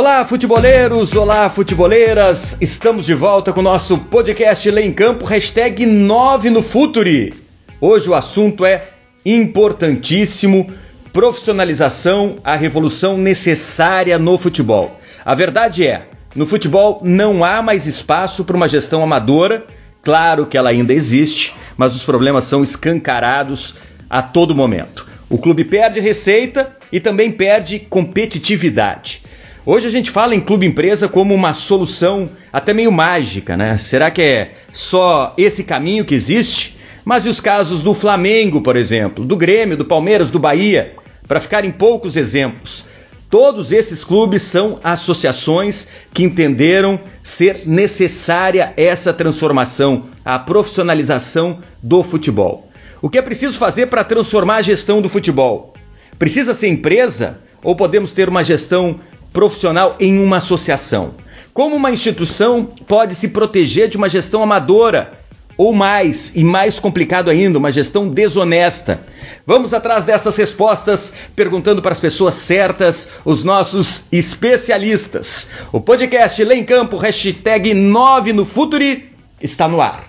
Olá, 0.00 0.24
futeboleiros! 0.24 1.16
Olá, 1.16 1.50
futeboleiras! 1.50 2.56
Estamos 2.60 3.04
de 3.04 3.14
volta 3.14 3.52
com 3.52 3.58
o 3.58 3.64
nosso 3.64 3.98
podcast 3.98 4.70
Lê 4.70 4.82
em 4.82 4.92
Campo, 4.92 5.24
hashtag 5.24 5.84
9 5.84 6.50
no 6.50 6.62
Futuri. 6.62 7.34
Hoje 7.80 8.08
o 8.08 8.14
assunto 8.14 8.64
é 8.64 8.84
importantíssimo, 9.26 10.72
profissionalização, 11.12 12.36
a 12.44 12.54
revolução 12.54 13.18
necessária 13.18 14.16
no 14.20 14.38
futebol. 14.38 15.00
A 15.24 15.34
verdade 15.34 15.84
é, 15.84 16.06
no 16.32 16.46
futebol 16.46 17.00
não 17.02 17.42
há 17.42 17.60
mais 17.60 17.88
espaço 17.88 18.44
para 18.44 18.56
uma 18.56 18.68
gestão 18.68 19.02
amadora, 19.02 19.66
claro 20.00 20.46
que 20.46 20.56
ela 20.56 20.70
ainda 20.70 20.94
existe, 20.94 21.56
mas 21.76 21.96
os 21.96 22.04
problemas 22.04 22.44
são 22.44 22.62
escancarados 22.62 23.78
a 24.08 24.22
todo 24.22 24.54
momento. 24.54 25.04
O 25.28 25.38
clube 25.38 25.64
perde 25.64 25.98
receita 25.98 26.76
e 26.92 27.00
também 27.00 27.32
perde 27.32 27.80
competitividade. 27.80 29.26
Hoje 29.70 29.86
a 29.86 29.90
gente 29.90 30.10
fala 30.10 30.34
em 30.34 30.40
clube 30.40 30.64
empresa 30.64 31.08
como 31.08 31.34
uma 31.34 31.52
solução 31.52 32.30
até 32.50 32.72
meio 32.72 32.90
mágica, 32.90 33.54
né? 33.54 33.76
Será 33.76 34.10
que 34.10 34.22
é 34.22 34.52
só 34.72 35.34
esse 35.36 35.62
caminho 35.62 36.06
que 36.06 36.14
existe? 36.14 36.78
Mas 37.04 37.26
e 37.26 37.28
os 37.28 37.38
casos 37.38 37.82
do 37.82 37.92
Flamengo, 37.92 38.62
por 38.62 38.76
exemplo, 38.76 39.26
do 39.26 39.36
Grêmio, 39.36 39.76
do 39.76 39.84
Palmeiras, 39.84 40.30
do 40.30 40.38
Bahia? 40.38 40.94
Para 41.26 41.38
ficar 41.38 41.66
em 41.66 41.70
poucos 41.70 42.16
exemplos. 42.16 42.86
Todos 43.28 43.70
esses 43.70 44.02
clubes 44.02 44.40
são 44.40 44.80
associações 44.82 45.88
que 46.14 46.24
entenderam 46.24 46.98
ser 47.22 47.66
necessária 47.66 48.72
essa 48.74 49.12
transformação, 49.12 50.04
a 50.24 50.38
profissionalização 50.38 51.58
do 51.82 52.02
futebol. 52.02 52.70
O 53.02 53.10
que 53.10 53.18
é 53.18 53.22
preciso 53.22 53.58
fazer 53.58 53.88
para 53.88 54.02
transformar 54.02 54.56
a 54.56 54.62
gestão 54.62 55.02
do 55.02 55.10
futebol? 55.10 55.74
Precisa 56.18 56.54
ser 56.54 56.68
empresa 56.68 57.42
ou 57.62 57.76
podemos 57.76 58.12
ter 58.12 58.30
uma 58.30 58.42
gestão 58.42 59.00
profissional 59.38 59.94
em 60.00 60.18
uma 60.18 60.38
associação? 60.38 61.14
Como 61.54 61.76
uma 61.76 61.92
instituição 61.92 62.64
pode 62.88 63.14
se 63.14 63.28
proteger 63.28 63.88
de 63.88 63.96
uma 63.96 64.08
gestão 64.08 64.42
amadora? 64.42 65.12
Ou 65.56 65.72
mais, 65.72 66.34
e 66.34 66.42
mais 66.42 66.80
complicado 66.80 67.30
ainda, 67.30 67.56
uma 67.56 67.70
gestão 67.70 68.08
desonesta? 68.08 69.00
Vamos 69.46 69.72
atrás 69.72 70.04
dessas 70.04 70.36
respostas, 70.36 71.14
perguntando 71.36 71.80
para 71.80 71.92
as 71.92 72.00
pessoas 72.00 72.34
certas, 72.34 73.08
os 73.24 73.44
nossos 73.44 74.06
especialistas. 74.10 75.52
O 75.70 75.80
podcast 75.80 76.42
Lê 76.42 76.56
em 76.56 76.64
Campo, 76.64 76.96
hashtag 76.96 77.74
9 77.74 78.32
no 78.32 78.44
Futuri, 78.44 79.12
está 79.40 79.68
no 79.68 79.80
ar. 79.80 80.04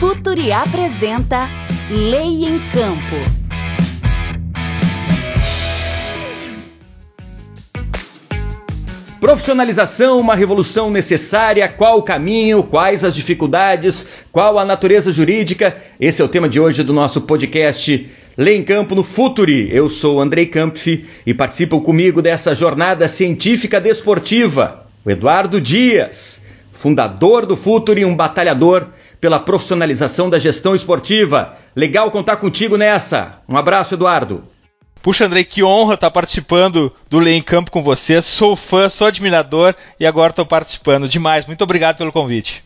Futuri 0.00 0.50
apresenta 0.50 1.48
Lei 1.88 2.46
em 2.46 2.58
Campo. 2.72 3.43
Profissionalização, 9.24 10.20
uma 10.20 10.34
revolução 10.34 10.90
necessária, 10.90 11.66
qual 11.66 11.98
o 11.98 12.02
caminho, 12.02 12.62
quais 12.62 13.02
as 13.02 13.14
dificuldades, 13.14 14.06
qual 14.30 14.58
a 14.58 14.66
natureza 14.66 15.10
jurídica? 15.10 15.78
Esse 15.98 16.20
é 16.20 16.24
o 16.26 16.28
tema 16.28 16.46
de 16.46 16.60
hoje 16.60 16.82
do 16.82 16.92
nosso 16.92 17.22
podcast 17.22 18.06
Lê 18.36 18.54
em 18.54 18.62
Campo 18.62 18.94
no 18.94 19.02
Futuri. 19.02 19.74
Eu 19.74 19.88
sou 19.88 20.20
Andrei 20.20 20.44
Kampf 20.44 21.06
e 21.24 21.32
participam 21.32 21.80
comigo 21.80 22.20
dessa 22.20 22.54
jornada 22.54 23.08
científica 23.08 23.80
desportiva. 23.80 24.84
O 25.02 25.10
Eduardo 25.10 25.58
Dias, 25.58 26.44
fundador 26.74 27.46
do 27.46 27.56
Futuri, 27.56 28.04
um 28.04 28.14
batalhador 28.14 28.88
pela 29.22 29.40
profissionalização 29.40 30.28
da 30.28 30.38
gestão 30.38 30.74
esportiva. 30.74 31.56
Legal 31.74 32.10
contar 32.10 32.36
contigo 32.36 32.76
nessa. 32.76 33.38
Um 33.48 33.56
abraço, 33.56 33.94
Eduardo. 33.94 34.44
Puxa, 35.04 35.26
Andrei, 35.26 35.44
que 35.44 35.62
honra 35.62 35.96
estar 35.96 36.10
participando 36.10 36.90
do 37.10 37.18
Lei 37.18 37.34
em 37.34 37.42
Campo 37.42 37.70
com 37.70 37.82
você. 37.82 38.22
Sou 38.22 38.56
fã, 38.56 38.88
sou 38.88 39.06
admirador 39.06 39.74
e 40.00 40.06
agora 40.06 40.30
estou 40.30 40.46
participando. 40.46 41.06
Demais. 41.06 41.44
Muito 41.44 41.62
obrigado 41.62 41.98
pelo 41.98 42.10
convite. 42.10 42.64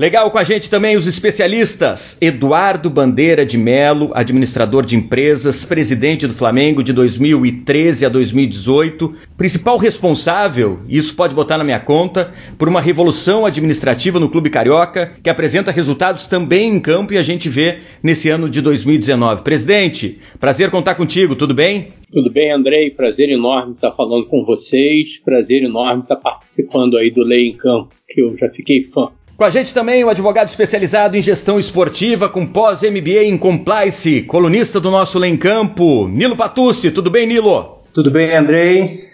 Legal 0.00 0.30
com 0.30 0.38
a 0.38 0.44
gente 0.44 0.70
também 0.70 0.94
os 0.94 1.08
especialistas. 1.08 2.16
Eduardo 2.22 2.88
Bandeira 2.88 3.44
de 3.44 3.58
Melo, 3.58 4.12
administrador 4.14 4.86
de 4.86 4.94
empresas, 4.94 5.64
presidente 5.64 6.24
do 6.24 6.32
Flamengo 6.32 6.84
de 6.84 6.92
2013 6.92 8.06
a 8.06 8.08
2018, 8.08 9.12
principal 9.36 9.76
responsável, 9.76 10.78
isso 10.88 11.16
pode 11.16 11.34
botar 11.34 11.58
na 11.58 11.64
minha 11.64 11.80
conta, 11.80 12.32
por 12.56 12.68
uma 12.68 12.80
revolução 12.80 13.44
administrativa 13.44 14.20
no 14.20 14.30
Clube 14.30 14.50
Carioca, 14.50 15.14
que 15.20 15.28
apresenta 15.28 15.72
resultados 15.72 16.28
também 16.28 16.76
em 16.76 16.80
campo 16.80 17.12
e 17.12 17.18
a 17.18 17.22
gente 17.24 17.48
vê 17.48 17.80
nesse 18.00 18.30
ano 18.30 18.48
de 18.48 18.62
2019. 18.62 19.42
Presidente, 19.42 20.20
prazer 20.38 20.70
contar 20.70 20.94
contigo, 20.94 21.34
tudo 21.34 21.54
bem? 21.54 21.88
Tudo 22.12 22.30
bem, 22.30 22.52
Andrei. 22.52 22.88
Prazer 22.90 23.28
enorme 23.30 23.72
estar 23.72 23.90
falando 23.90 24.26
com 24.26 24.44
vocês. 24.44 25.18
Prazer 25.18 25.64
enorme 25.64 26.02
estar 26.02 26.14
participando 26.14 26.96
aí 26.96 27.10
do 27.10 27.24
Lei 27.24 27.48
em 27.48 27.56
Campo, 27.56 27.88
que 28.08 28.20
eu 28.20 28.36
já 28.38 28.48
fiquei 28.48 28.84
fã. 28.84 29.08
Com 29.38 29.44
a 29.44 29.50
gente 29.50 29.72
também 29.72 30.02
o 30.02 30.10
advogado 30.10 30.48
especializado 30.48 31.16
em 31.16 31.22
gestão 31.22 31.60
esportiva 31.60 32.28
com 32.28 32.44
pós-MBA 32.44 33.22
em 33.22 33.38
compliance, 33.38 34.22
colunista 34.22 34.80
do 34.80 34.90
nosso 34.90 35.16
Lem 35.16 35.36
Campo, 35.36 36.08
Nilo 36.08 36.36
Patucci. 36.36 36.90
Tudo 36.90 37.08
bem, 37.08 37.24
Nilo? 37.24 37.84
Tudo 37.94 38.10
bem, 38.10 38.34
Andrei. 38.34 39.10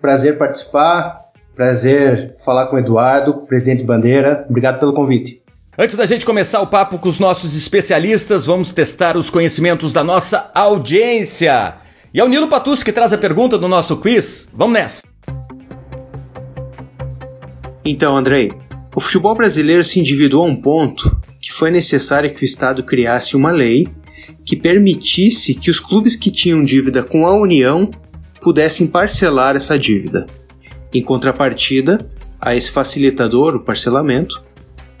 Prazer 0.00 0.36
participar. 0.36 1.30
Prazer 1.54 2.34
falar 2.44 2.66
com 2.66 2.74
o 2.74 2.78
Eduardo, 2.80 3.46
presidente 3.46 3.84
Bandeira. 3.84 4.44
Obrigado 4.50 4.80
pelo 4.80 4.92
convite. 4.92 5.40
Antes 5.78 5.94
da 5.94 6.04
gente 6.04 6.26
começar 6.26 6.60
o 6.60 6.66
papo 6.66 6.98
com 6.98 7.08
os 7.08 7.20
nossos 7.20 7.56
especialistas, 7.56 8.44
vamos 8.44 8.72
testar 8.72 9.16
os 9.16 9.30
conhecimentos 9.30 9.92
da 9.92 10.02
nossa 10.02 10.50
audiência. 10.52 11.76
E 12.12 12.18
é 12.18 12.24
o 12.24 12.28
Nilo 12.28 12.48
Patucci 12.48 12.84
que 12.84 12.90
traz 12.90 13.12
a 13.12 13.18
pergunta 13.18 13.56
do 13.56 13.68
nosso 13.68 13.98
quiz. 13.98 14.50
Vamos 14.52 14.74
nessa. 14.74 15.06
Então, 17.84 18.16
Andrei, 18.16 18.52
o 18.94 19.00
futebol 19.00 19.34
brasileiro 19.34 19.84
se 19.84 20.00
endividou 20.00 20.44
a 20.44 20.48
um 20.48 20.56
ponto 20.56 21.16
que 21.40 21.52
foi 21.52 21.70
necessário 21.70 22.34
que 22.34 22.42
o 22.42 22.44
Estado 22.44 22.82
criasse 22.82 23.36
uma 23.36 23.50
lei 23.50 23.88
que 24.44 24.56
permitisse 24.56 25.54
que 25.54 25.70
os 25.70 25.78
clubes 25.78 26.16
que 26.16 26.30
tinham 26.30 26.64
dívida 26.64 27.02
com 27.02 27.26
a 27.26 27.34
União 27.34 27.88
pudessem 28.40 28.86
parcelar 28.86 29.54
essa 29.54 29.78
dívida. 29.78 30.26
Em 30.92 31.02
contrapartida 31.02 32.10
a 32.40 32.56
esse 32.56 32.70
facilitador, 32.70 33.54
o 33.54 33.60
parcelamento, 33.60 34.42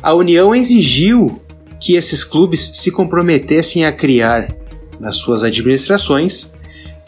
a 0.02 0.14
União 0.14 0.54
exigiu 0.54 1.40
que 1.80 1.94
esses 1.94 2.22
clubes 2.22 2.70
se 2.74 2.90
comprometessem 2.90 3.84
a 3.84 3.92
criar, 3.92 4.54
nas 5.00 5.16
suas 5.16 5.42
administrações, 5.42 6.52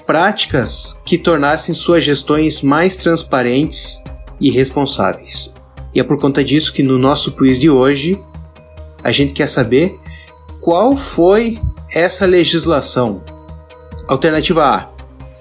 práticas 0.07 1.01
que 1.05 1.19
tornassem 1.19 1.75
suas 1.75 2.03
gestões 2.03 2.63
mais 2.63 2.97
transparentes 2.97 4.03
e 4.41 4.51
responsáveis. 4.51 5.53
E 5.95 6.01
é 6.01 6.05
por 6.05 6.19
conta 6.19 6.43
disso 6.43 6.73
que 6.73 6.83
no 6.83 6.99
nosso 6.99 7.33
quiz 7.33 7.59
de 7.59 7.69
hoje 7.69 8.19
a 9.03 9.13
gente 9.13 9.33
quer 9.33 9.49
saber 9.49 9.99
qual 10.61 10.97
foi 10.97 11.59
essa 11.95 12.25
legislação. 12.25 13.23
Alternativa 14.09 14.65
A, 14.65 14.89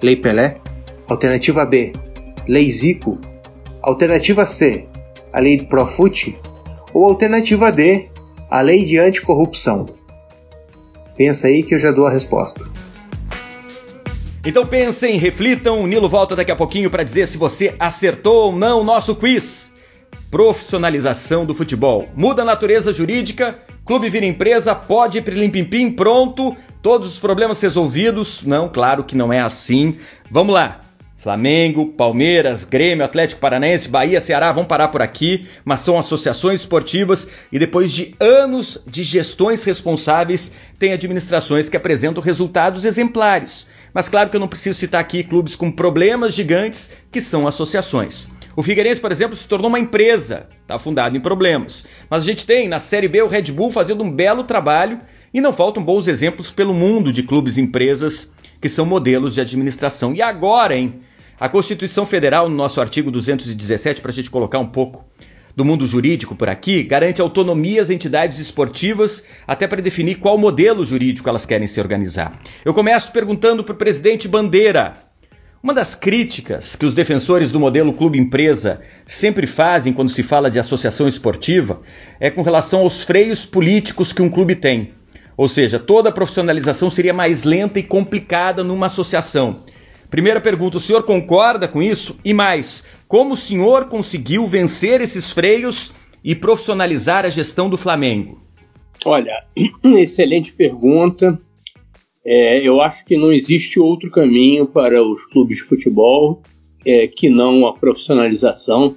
Lei 0.02 0.16
Pelé. 0.16 0.60
Alternativa 1.08 1.64
B, 1.64 1.92
Lei 2.46 2.70
Zico. 2.70 3.18
Alternativa 3.82 4.46
C, 4.46 4.86
a 5.32 5.40
Lei 5.40 5.56
do 5.56 5.66
Profute. 5.66 6.38
Ou 6.92 7.04
alternativa 7.04 7.70
D, 7.72 8.08
a 8.50 8.60
Lei 8.60 8.84
de 8.84 8.98
Anticorrupção. 8.98 9.88
Pensa 11.16 11.46
aí 11.46 11.62
que 11.62 11.74
eu 11.74 11.78
já 11.78 11.90
dou 11.90 12.06
a 12.06 12.10
resposta. 12.10 12.68
Então 14.44 14.66
pensem, 14.66 15.18
reflitam. 15.18 15.80
O 15.80 15.86
Nilo 15.86 16.08
volta 16.08 16.34
daqui 16.34 16.50
a 16.50 16.56
pouquinho 16.56 16.90
para 16.90 17.04
dizer 17.04 17.26
se 17.26 17.38
você 17.38 17.74
acertou 17.78 18.46
ou 18.46 18.56
não 18.56 18.80
o 18.80 18.84
nosso 18.84 19.14
quiz 19.16 19.71
profissionalização 20.32 21.44
do 21.44 21.54
futebol. 21.54 22.08
Muda 22.16 22.40
a 22.40 22.44
natureza 22.46 22.90
jurídica, 22.90 23.54
clube 23.84 24.08
vira 24.08 24.24
empresa, 24.24 24.74
pode 24.74 25.18
ir 25.18 25.28
limpimpim, 25.28 25.92
pronto, 25.92 26.56
todos 26.80 27.12
os 27.12 27.18
problemas 27.18 27.60
resolvidos. 27.60 28.42
Não, 28.42 28.66
claro 28.66 29.04
que 29.04 29.14
não 29.14 29.30
é 29.30 29.40
assim. 29.40 29.98
Vamos 30.30 30.54
lá. 30.54 30.80
Flamengo, 31.18 31.86
Palmeiras, 31.92 32.64
Grêmio, 32.64 33.04
Atlético 33.04 33.42
Paranaense, 33.42 33.90
Bahia, 33.90 34.20
Ceará 34.20 34.50
vão 34.50 34.64
parar 34.64 34.88
por 34.88 35.02
aqui, 35.02 35.46
mas 35.64 35.80
são 35.80 35.98
associações 35.98 36.60
esportivas 36.60 37.28
e 37.52 37.58
depois 37.58 37.92
de 37.92 38.16
anos 38.18 38.82
de 38.86 39.04
gestões 39.04 39.62
responsáveis, 39.64 40.56
tem 40.78 40.94
administrações 40.94 41.68
que 41.68 41.76
apresentam 41.76 42.22
resultados 42.22 42.86
exemplares. 42.86 43.68
Mas 43.94 44.08
claro 44.08 44.30
que 44.30 44.36
eu 44.36 44.40
não 44.40 44.48
preciso 44.48 44.78
citar 44.78 45.00
aqui 45.00 45.22
clubes 45.22 45.54
com 45.54 45.70
problemas 45.70 46.34
gigantes 46.34 46.96
que 47.10 47.20
são 47.20 47.46
associações. 47.46 48.28
O 48.54 48.62
Figueirense, 48.62 49.00
por 49.00 49.10
exemplo, 49.10 49.36
se 49.36 49.48
tornou 49.48 49.68
uma 49.68 49.78
empresa, 49.78 50.46
está 50.60 50.78
fundado 50.78 51.16
em 51.16 51.20
problemas. 51.20 51.86
Mas 52.08 52.22
a 52.22 52.26
gente 52.26 52.44
tem 52.44 52.68
na 52.68 52.80
Série 52.80 53.08
B 53.08 53.22
o 53.22 53.28
Red 53.28 53.50
Bull 53.52 53.70
fazendo 53.70 54.02
um 54.02 54.10
belo 54.10 54.44
trabalho 54.44 54.98
e 55.32 55.40
não 55.40 55.52
faltam 55.52 55.82
bons 55.82 56.08
exemplos 56.08 56.50
pelo 56.50 56.74
mundo 56.74 57.12
de 57.12 57.22
clubes 57.22 57.56
e 57.56 57.62
empresas 57.62 58.34
que 58.60 58.68
são 58.68 58.84
modelos 58.84 59.34
de 59.34 59.40
administração. 59.40 60.14
E 60.14 60.20
agora, 60.20 60.76
hein? 60.76 61.00
A 61.40 61.48
Constituição 61.48 62.06
Federal, 62.06 62.48
no 62.48 62.54
nosso 62.54 62.80
artigo 62.80 63.10
217, 63.10 64.00
para 64.00 64.10
a 64.10 64.14
gente 64.14 64.30
colocar 64.30 64.58
um 64.58 64.68
pouco 64.68 65.04
do 65.54 65.64
mundo 65.64 65.86
jurídico 65.86 66.34
por 66.34 66.48
aqui, 66.48 66.82
garante 66.82 67.20
autonomia 67.20 67.80
às 67.80 67.90
entidades 67.90 68.38
esportivas 68.38 69.26
até 69.46 69.66
para 69.66 69.82
definir 69.82 70.16
qual 70.16 70.38
modelo 70.38 70.84
jurídico 70.84 71.28
elas 71.28 71.46
querem 71.46 71.66
se 71.66 71.80
organizar. 71.80 72.40
Eu 72.64 72.72
começo 72.72 73.12
perguntando 73.12 73.62
para 73.62 73.74
o 73.74 73.78
presidente 73.78 74.26
Bandeira. 74.28 74.94
Uma 75.62 75.72
das 75.72 75.94
críticas 75.94 76.74
que 76.74 76.84
os 76.84 76.92
defensores 76.92 77.52
do 77.52 77.60
modelo 77.60 77.92
clube-empresa 77.92 78.80
sempre 79.06 79.46
fazem 79.46 79.92
quando 79.92 80.10
se 80.10 80.22
fala 80.22 80.50
de 80.50 80.58
associação 80.58 81.06
esportiva 81.06 81.82
é 82.18 82.30
com 82.30 82.42
relação 82.42 82.80
aos 82.80 83.04
freios 83.04 83.46
políticos 83.46 84.12
que 84.12 84.22
um 84.22 84.28
clube 84.28 84.56
tem. 84.56 84.92
Ou 85.36 85.48
seja, 85.48 85.78
toda 85.78 86.08
a 86.08 86.12
profissionalização 86.12 86.90
seria 86.90 87.14
mais 87.14 87.44
lenta 87.44 87.78
e 87.78 87.82
complicada 87.82 88.64
numa 88.64 88.86
associação. 88.86 89.60
Primeira 90.12 90.42
pergunta: 90.42 90.76
o 90.76 90.80
senhor 90.80 91.04
concorda 91.04 91.66
com 91.66 91.82
isso? 91.82 92.20
E 92.22 92.34
mais, 92.34 92.86
como 93.08 93.32
o 93.32 93.36
senhor 93.36 93.86
conseguiu 93.86 94.46
vencer 94.46 95.00
esses 95.00 95.32
freios 95.32 95.90
e 96.22 96.34
profissionalizar 96.34 97.24
a 97.24 97.30
gestão 97.30 97.70
do 97.70 97.78
Flamengo? 97.78 98.38
Olha, 99.06 99.42
excelente 99.82 100.52
pergunta. 100.52 101.40
É, 102.24 102.60
eu 102.60 102.82
acho 102.82 103.06
que 103.06 103.16
não 103.16 103.32
existe 103.32 103.80
outro 103.80 104.10
caminho 104.10 104.66
para 104.66 105.02
os 105.02 105.24
clubes 105.24 105.56
de 105.56 105.64
futebol 105.64 106.42
é, 106.84 107.08
que 107.08 107.30
não 107.30 107.66
a 107.66 107.72
profissionalização. 107.72 108.96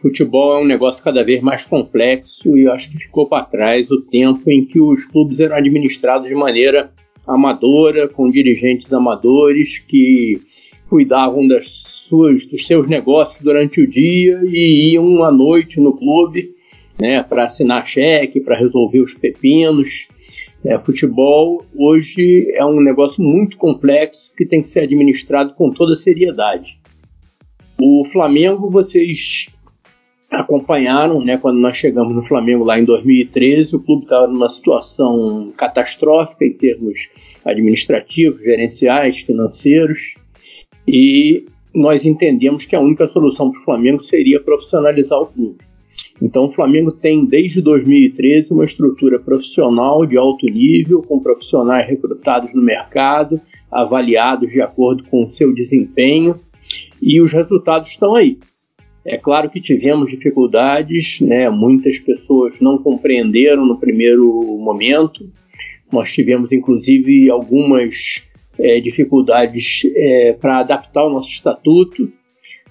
Futebol 0.00 0.56
é 0.56 0.62
um 0.62 0.66
negócio 0.66 1.02
cada 1.02 1.24
vez 1.24 1.42
mais 1.42 1.64
complexo 1.64 2.56
e 2.56 2.62
eu 2.62 2.72
acho 2.72 2.88
que 2.92 2.98
ficou 2.98 3.26
para 3.26 3.44
trás 3.44 3.90
o 3.90 4.00
tempo 4.00 4.48
em 4.48 4.64
que 4.64 4.80
os 4.80 5.04
clubes 5.06 5.40
eram 5.40 5.56
administrados 5.56 6.28
de 6.28 6.34
maneira 6.36 6.92
amadora, 7.26 8.08
com 8.08 8.30
dirigentes 8.30 8.92
amadores 8.92 9.78
que 9.78 10.40
cuidavam 10.88 11.46
das 11.46 11.68
suas, 11.68 12.46
dos 12.46 12.66
seus 12.66 12.88
negócios 12.88 13.42
durante 13.42 13.80
o 13.80 13.86
dia 13.86 14.40
e 14.44 14.92
iam 14.92 15.24
à 15.24 15.32
noite 15.32 15.80
no 15.80 15.96
clube 15.96 16.54
né, 16.98 17.22
para 17.22 17.44
assinar 17.44 17.86
cheque, 17.86 18.40
para 18.40 18.58
resolver 18.58 19.00
os 19.00 19.14
pepinos. 19.14 20.08
É, 20.64 20.78
futebol 20.78 21.64
hoje 21.76 22.50
é 22.54 22.64
um 22.64 22.80
negócio 22.80 23.22
muito 23.22 23.56
complexo 23.56 24.32
que 24.36 24.46
tem 24.46 24.62
que 24.62 24.68
ser 24.68 24.80
administrado 24.80 25.54
com 25.54 25.70
toda 25.70 25.96
seriedade. 25.96 26.78
O 27.78 28.04
Flamengo, 28.10 28.70
vocês 28.70 29.48
acompanharam, 30.30 31.24
né, 31.24 31.38
quando 31.38 31.58
nós 31.58 31.76
chegamos 31.76 32.14
no 32.14 32.24
Flamengo 32.24 32.64
lá 32.64 32.78
em 32.78 32.84
2013, 32.84 33.76
o 33.76 33.80
clube 33.80 34.02
estava 34.02 34.26
numa 34.26 34.48
situação 34.48 35.52
catastrófica 35.56 36.44
em 36.44 36.52
termos 36.52 37.10
administrativos, 37.44 38.42
gerenciais, 38.42 39.18
financeiros, 39.18 40.14
e 40.86 41.46
nós 41.74 42.04
entendemos 42.04 42.64
que 42.64 42.74
a 42.74 42.80
única 42.80 43.06
solução 43.08 43.50
para 43.50 43.60
o 43.60 43.64
Flamengo 43.64 44.02
seria 44.04 44.40
profissionalizar 44.40 45.20
o 45.20 45.26
clube. 45.26 45.58
Então, 46.20 46.46
o 46.46 46.52
Flamengo 46.52 46.90
tem 46.90 47.26
desde 47.26 47.60
2013 47.60 48.50
uma 48.50 48.64
estrutura 48.64 49.18
profissional 49.18 50.06
de 50.06 50.16
alto 50.16 50.46
nível, 50.46 51.02
com 51.02 51.20
profissionais 51.20 51.86
recrutados 51.86 52.52
no 52.54 52.62
mercado, 52.62 53.40
avaliados 53.70 54.50
de 54.50 54.62
acordo 54.62 55.04
com 55.04 55.24
o 55.24 55.30
seu 55.30 55.52
desempenho, 55.54 56.40
e 57.02 57.20
os 57.20 57.32
resultados 57.32 57.90
estão 57.90 58.14
aí. 58.14 58.38
É 59.06 59.16
claro 59.16 59.48
que 59.48 59.60
tivemos 59.60 60.10
dificuldades, 60.10 61.20
né? 61.20 61.48
muitas 61.48 61.98
pessoas 61.98 62.58
não 62.60 62.76
compreenderam 62.76 63.64
no 63.64 63.78
primeiro 63.78 64.26
momento. 64.58 65.30
Nós 65.92 66.12
tivemos, 66.12 66.50
inclusive, 66.50 67.30
algumas 67.30 68.28
é, 68.58 68.80
dificuldades 68.80 69.82
é, 69.94 70.32
para 70.32 70.58
adaptar 70.58 71.04
o 71.04 71.10
nosso 71.10 71.28
estatuto. 71.28 72.10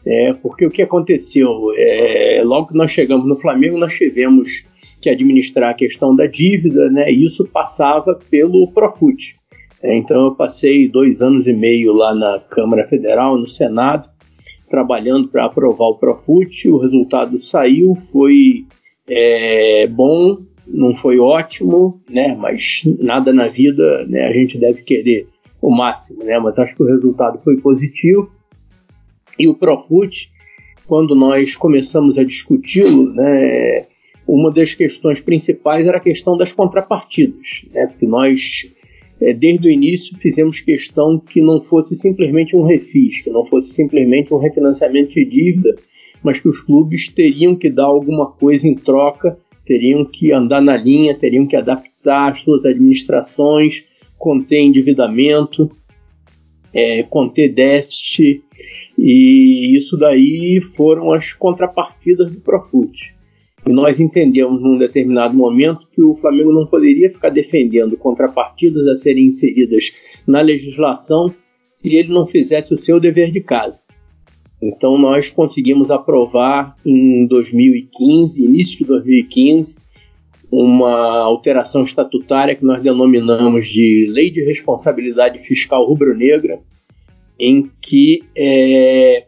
É, 0.05 0.33
porque 0.33 0.65
o 0.65 0.69
que 0.69 0.81
aconteceu? 0.81 1.71
É, 1.77 2.41
logo 2.43 2.67
que 2.67 2.77
nós 2.77 2.91
chegamos 2.91 3.25
no 3.25 3.37
Flamengo, 3.37 3.77
nós 3.77 3.95
tivemos 3.95 4.65
que 5.01 5.09
administrar 5.09 5.71
a 5.71 5.73
questão 5.73 6.15
da 6.15 6.27
dívida, 6.27 6.89
né? 6.89 7.11
E 7.11 7.25
isso 7.25 7.45
passava 7.45 8.19
pelo 8.29 8.67
Profut. 8.71 9.35
É, 9.81 9.95
então 9.95 10.25
eu 10.25 10.35
passei 10.35 10.87
dois 10.87 11.21
anos 11.21 11.47
e 11.47 11.53
meio 11.53 11.93
lá 11.93 12.13
na 12.13 12.39
Câmara 12.51 12.87
Federal, 12.87 13.37
no 13.37 13.47
Senado, 13.47 14.09
trabalhando 14.75 15.29
para 15.29 15.45
aprovar 15.45 15.85
o 15.85 15.97
Profut. 15.97 16.69
O 16.69 16.77
resultado 16.77 17.37
saiu, 17.39 17.95
foi 18.11 18.65
é, 19.07 19.87
bom, 19.87 20.39
não 20.67 20.93
foi 20.93 21.17
ótimo, 21.17 22.01
né? 22.09 22.35
Mas 22.37 22.81
nada 22.99 23.31
na 23.31 23.47
vida, 23.47 24.05
né? 24.05 24.27
A 24.27 24.33
gente 24.33 24.57
deve 24.57 24.83
querer 24.83 25.27
o 25.61 25.71
máximo, 25.71 26.25
né? 26.25 26.37
Mas 26.39 26.59
acho 26.59 26.75
que 26.75 26.83
o 26.83 26.87
resultado 26.87 27.39
foi 27.41 27.55
positivo. 27.55 28.29
E 29.39 29.47
o 29.47 29.53
Profut, 29.53 30.29
quando 30.85 31.15
nós 31.15 31.55
começamos 31.55 32.17
a 32.17 32.23
discuti-lo, 32.23 33.13
né, 33.13 33.85
uma 34.27 34.51
das 34.51 34.73
questões 34.73 35.21
principais 35.21 35.87
era 35.87 35.97
a 35.97 36.01
questão 36.01 36.37
das 36.37 36.51
contrapartidas, 36.53 37.65
né, 37.73 37.87
porque 37.87 38.07
nós, 38.07 38.73
desde 39.19 39.67
o 39.67 39.71
início, 39.71 40.17
fizemos 40.17 40.59
questão 40.59 41.19
que 41.19 41.41
não 41.41 41.61
fosse 41.61 41.95
simplesmente 41.95 42.55
um 42.55 42.63
refis, 42.63 43.21
que 43.21 43.29
não 43.29 43.45
fosse 43.45 43.69
simplesmente 43.69 44.33
um 44.33 44.37
refinanciamento 44.37 45.13
de 45.13 45.25
dívida, 45.25 45.75
mas 46.23 46.39
que 46.39 46.49
os 46.49 46.61
clubes 46.61 47.07
teriam 47.09 47.55
que 47.55 47.69
dar 47.69 47.85
alguma 47.85 48.31
coisa 48.31 48.67
em 48.67 48.75
troca, 48.75 49.37
teriam 49.65 50.05
que 50.05 50.31
andar 50.31 50.61
na 50.61 50.75
linha, 50.75 51.17
teriam 51.17 51.47
que 51.47 51.55
adaptar 51.55 52.31
as 52.31 52.41
suas 52.41 52.65
administrações, 52.65 53.85
conter 54.17 54.59
endividamento, 54.59 55.71
é, 56.73 57.03
conter 57.03 57.49
déficit, 57.49 58.43
e 58.97 59.77
isso 59.77 59.97
daí 59.97 60.61
foram 60.75 61.13
as 61.13 61.33
contrapartidas 61.33 62.31
do 62.31 62.41
Profut. 62.41 63.15
E 63.67 63.71
nós 63.71 63.99
entendemos 63.99 64.61
num 64.61 64.77
determinado 64.77 65.35
momento 65.35 65.87
que 65.91 66.01
o 66.01 66.15
Flamengo 66.15 66.53
não 66.53 66.67
poderia 66.67 67.09
ficar 67.09 67.29
defendendo 67.29 67.97
contrapartidas 67.97 68.87
a 68.87 68.95
serem 68.95 69.25
inseridas 69.25 69.91
na 70.27 70.41
legislação 70.41 71.33
se 71.73 71.95
ele 71.95 72.13
não 72.13 72.27
fizesse 72.27 72.73
o 72.73 72.77
seu 72.77 72.99
dever 72.99 73.31
de 73.31 73.41
casa. 73.41 73.79
Então 74.61 74.97
nós 74.97 75.29
conseguimos 75.29 75.89
aprovar 75.91 76.75
em 76.85 77.25
2015, 77.27 78.43
início 78.43 78.77
de 78.79 78.85
2015, 78.85 79.77
uma 80.51 81.19
alteração 81.23 81.83
estatutária 81.83 82.55
que 82.55 82.63
nós 82.63 82.81
denominamos 82.81 83.67
de 83.67 84.07
Lei 84.09 84.29
de 84.29 84.43
Responsabilidade 84.43 85.39
Fiscal 85.39 85.85
Rubro-Negra, 85.85 86.59
em 87.39 87.69
que 87.81 88.23
é, 88.35 89.25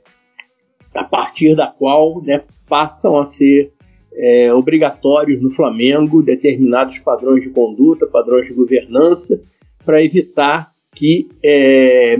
a 0.94 1.04
partir 1.04 1.56
da 1.56 1.68
qual 1.68 2.22
né, 2.22 2.44
passam 2.68 3.18
a 3.18 3.26
ser 3.26 3.74
é, 4.18 4.54
obrigatórios 4.54 5.42
no 5.42 5.52
Flamengo 5.52 6.24
determinados 6.24 6.98
padrões 7.00 7.44
de 7.44 7.50
conduta, 7.50 8.08
padrões 8.08 8.48
de 8.48 8.54
governança, 8.54 9.40
para 9.86 10.04
evitar 10.04 10.72
que 10.96 11.30
é, 11.44 12.20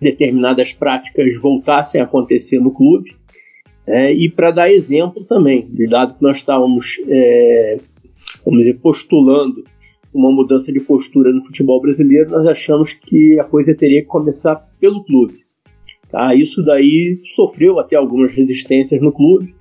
determinadas 0.00 0.72
práticas 0.72 1.34
voltassem 1.40 2.00
a 2.00 2.04
acontecer 2.04 2.58
no 2.58 2.72
clube. 2.72 3.14
É, 3.86 4.12
e 4.12 4.28
para 4.28 4.50
dar 4.50 4.70
exemplo 4.70 5.24
também, 5.24 5.68
dado 5.88 6.14
que 6.14 6.22
nós 6.22 6.38
estávamos, 6.38 7.00
é, 7.08 7.78
vamos 8.44 8.60
dizer, 8.60 8.78
postulando 8.80 9.64
uma 10.12 10.30
mudança 10.30 10.72
de 10.72 10.80
postura 10.80 11.32
no 11.32 11.44
futebol 11.44 11.80
brasileiro, 11.80 12.30
nós 12.30 12.46
achamos 12.46 12.92
que 12.92 13.38
a 13.38 13.44
coisa 13.44 13.74
teria 13.74 14.02
que 14.02 14.08
começar 14.08 14.56
pelo 14.80 15.04
clube. 15.04 15.44
Tá? 16.10 16.34
Isso 16.34 16.62
daí 16.64 17.18
sofreu 17.36 17.78
até 17.78 17.94
algumas 17.96 18.32
resistências 18.32 19.00
no 19.00 19.12
clube. 19.12 19.54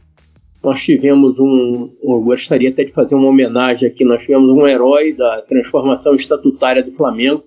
Nós 0.63 0.83
tivemos 0.83 1.39
um, 1.39 1.89
eu 2.03 2.21
gostaria 2.21 2.69
até 2.69 2.83
de 2.83 2.91
fazer 2.91 3.15
uma 3.15 3.29
homenagem 3.29 3.87
aqui, 3.87 4.03
nós 4.03 4.21
tivemos 4.21 4.49
um 4.49 4.67
herói 4.67 5.13
da 5.13 5.41
transformação 5.41 6.13
estatutária 6.13 6.83
do 6.83 6.91
Flamengo, 6.91 7.43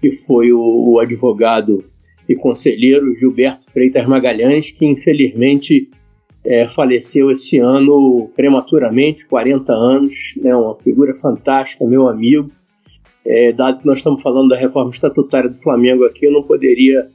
que 0.00 0.12
foi 0.12 0.52
o, 0.52 0.60
o 0.60 0.98
advogado 0.98 1.84
e 2.26 2.34
conselheiro 2.34 3.14
Gilberto 3.16 3.70
Freitas 3.72 4.06
Magalhães, 4.06 4.70
que 4.70 4.86
infelizmente 4.86 5.90
é, 6.44 6.66
faleceu 6.68 7.30
esse 7.30 7.58
ano 7.58 8.30
prematuramente, 8.34 9.26
40 9.26 9.72
anos, 9.72 10.14
né, 10.36 10.54
uma 10.56 10.76
figura 10.76 11.14
fantástica, 11.16 11.84
meu 11.84 12.08
amigo. 12.08 12.50
É, 13.26 13.52
dado 13.52 13.80
que 13.80 13.86
nós 13.86 13.98
estamos 13.98 14.22
falando 14.22 14.48
da 14.48 14.56
reforma 14.56 14.90
estatutária 14.90 15.50
do 15.50 15.58
Flamengo 15.58 16.04
aqui, 16.04 16.26
eu 16.26 16.32
não 16.32 16.42
poderia 16.42 17.08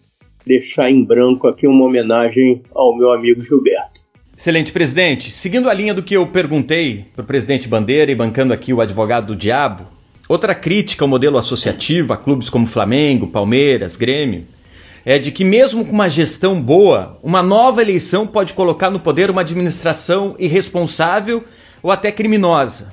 deixar 0.46 0.92
em 0.92 1.04
branco 1.04 1.48
aqui 1.48 1.66
uma 1.66 1.86
homenagem 1.86 2.62
ao 2.74 2.96
meu 2.96 3.12
amigo 3.12 3.44
Gilberto. 3.44 4.05
Excelente, 4.38 4.74
presidente. 4.74 5.32
Seguindo 5.32 5.70
a 5.70 5.74
linha 5.74 5.94
do 5.94 6.04
que 6.04 6.14
eu 6.14 6.28
perguntei 6.28 7.06
para 7.16 7.24
o 7.24 7.26
presidente 7.26 7.70
Bandeira 7.70 8.12
e 8.12 8.16
bancando 8.16 8.52
aqui 8.52 8.74
o 8.74 8.82
advogado 8.82 9.28
do 9.28 9.36
diabo, 9.36 9.86
outra 10.28 10.54
crítica 10.54 11.06
ao 11.06 11.08
modelo 11.08 11.38
associativo 11.38 12.12
a 12.12 12.18
clubes 12.18 12.50
como 12.50 12.68
Flamengo, 12.68 13.28
Palmeiras, 13.28 13.96
Grêmio, 13.96 14.44
é 15.06 15.18
de 15.18 15.32
que, 15.32 15.46
mesmo 15.46 15.86
com 15.86 15.94
uma 15.94 16.10
gestão 16.10 16.62
boa, 16.62 17.18
uma 17.24 17.42
nova 17.42 17.82
eleição 17.82 18.28
pode 18.28 18.54
colocar 18.54 18.90
no 18.90 19.00
poder 19.00 19.30
uma 19.30 19.40
administração 19.40 20.36
irresponsável 20.38 21.42
ou 21.82 21.90
até 21.90 22.12
criminosa. 22.12 22.92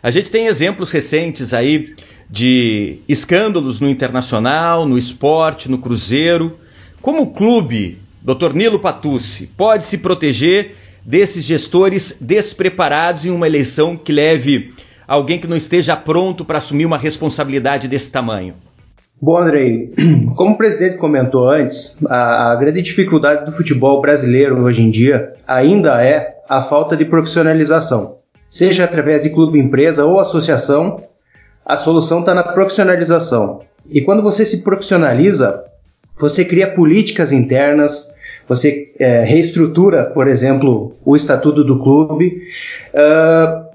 A 0.00 0.12
gente 0.12 0.30
tem 0.30 0.46
exemplos 0.46 0.92
recentes 0.92 1.52
aí 1.52 1.96
de 2.30 2.98
escândalos 3.08 3.80
no 3.80 3.90
internacional, 3.90 4.86
no 4.86 4.96
esporte, 4.96 5.68
no 5.68 5.78
Cruzeiro. 5.78 6.56
Como 7.02 7.22
o 7.22 7.32
clube, 7.32 7.98
Dr. 8.26 8.54
Nilo 8.54 8.80
Patucci, 8.80 9.46
pode 9.46 9.84
se 9.84 9.98
proteger 9.98 10.74
desses 11.04 11.44
gestores 11.44 12.18
despreparados 12.20 13.24
em 13.24 13.30
uma 13.30 13.46
eleição 13.46 13.96
que 13.96 14.10
leve 14.10 14.74
alguém 15.06 15.38
que 15.38 15.46
não 15.46 15.56
esteja 15.56 15.96
pronto 15.96 16.44
para 16.44 16.58
assumir 16.58 16.84
uma 16.84 16.98
responsabilidade 16.98 17.86
desse 17.86 18.10
tamanho? 18.10 18.54
Bom, 19.22 19.38
Andrei, 19.38 19.92
como 20.34 20.54
o 20.54 20.58
presidente 20.58 20.96
comentou 20.96 21.48
antes, 21.48 22.04
a, 22.08 22.50
a, 22.50 22.56
grande 22.56 22.82
dificuldade 22.82 23.44
do 23.44 23.52
futebol 23.52 24.00
brasileiro 24.00 24.60
hoje 24.60 24.82
em 24.82 24.90
dia 24.90 25.32
ainda 25.46 26.04
é 26.04 26.34
a 26.48 26.60
falta 26.60 26.96
de 26.96 27.04
profissionalização. 27.04 28.16
Seja 28.50 28.82
através 28.82 29.22
de 29.22 29.30
clube, 29.30 29.60
empresa 29.60 30.04
ou 30.04 30.18
associação, 30.18 31.00
a 31.64 31.76
solução 31.76 32.18
está 32.20 32.34
na 32.34 32.42
profissionalização. 32.42 33.60
E 33.88 34.00
quando 34.00 34.20
você 34.20 34.44
se 34.44 34.64
profissionaliza, 34.64 35.62
você 36.18 36.44
cria 36.44 36.74
políticas 36.74 37.30
internas, 37.30 38.15
você 38.48 38.92
é, 38.98 39.24
reestrutura, 39.24 40.04
por 40.04 40.28
exemplo, 40.28 40.94
o 41.04 41.16
estatuto 41.16 41.64
do 41.64 41.82
clube, 41.82 42.42
uh, 42.94 43.66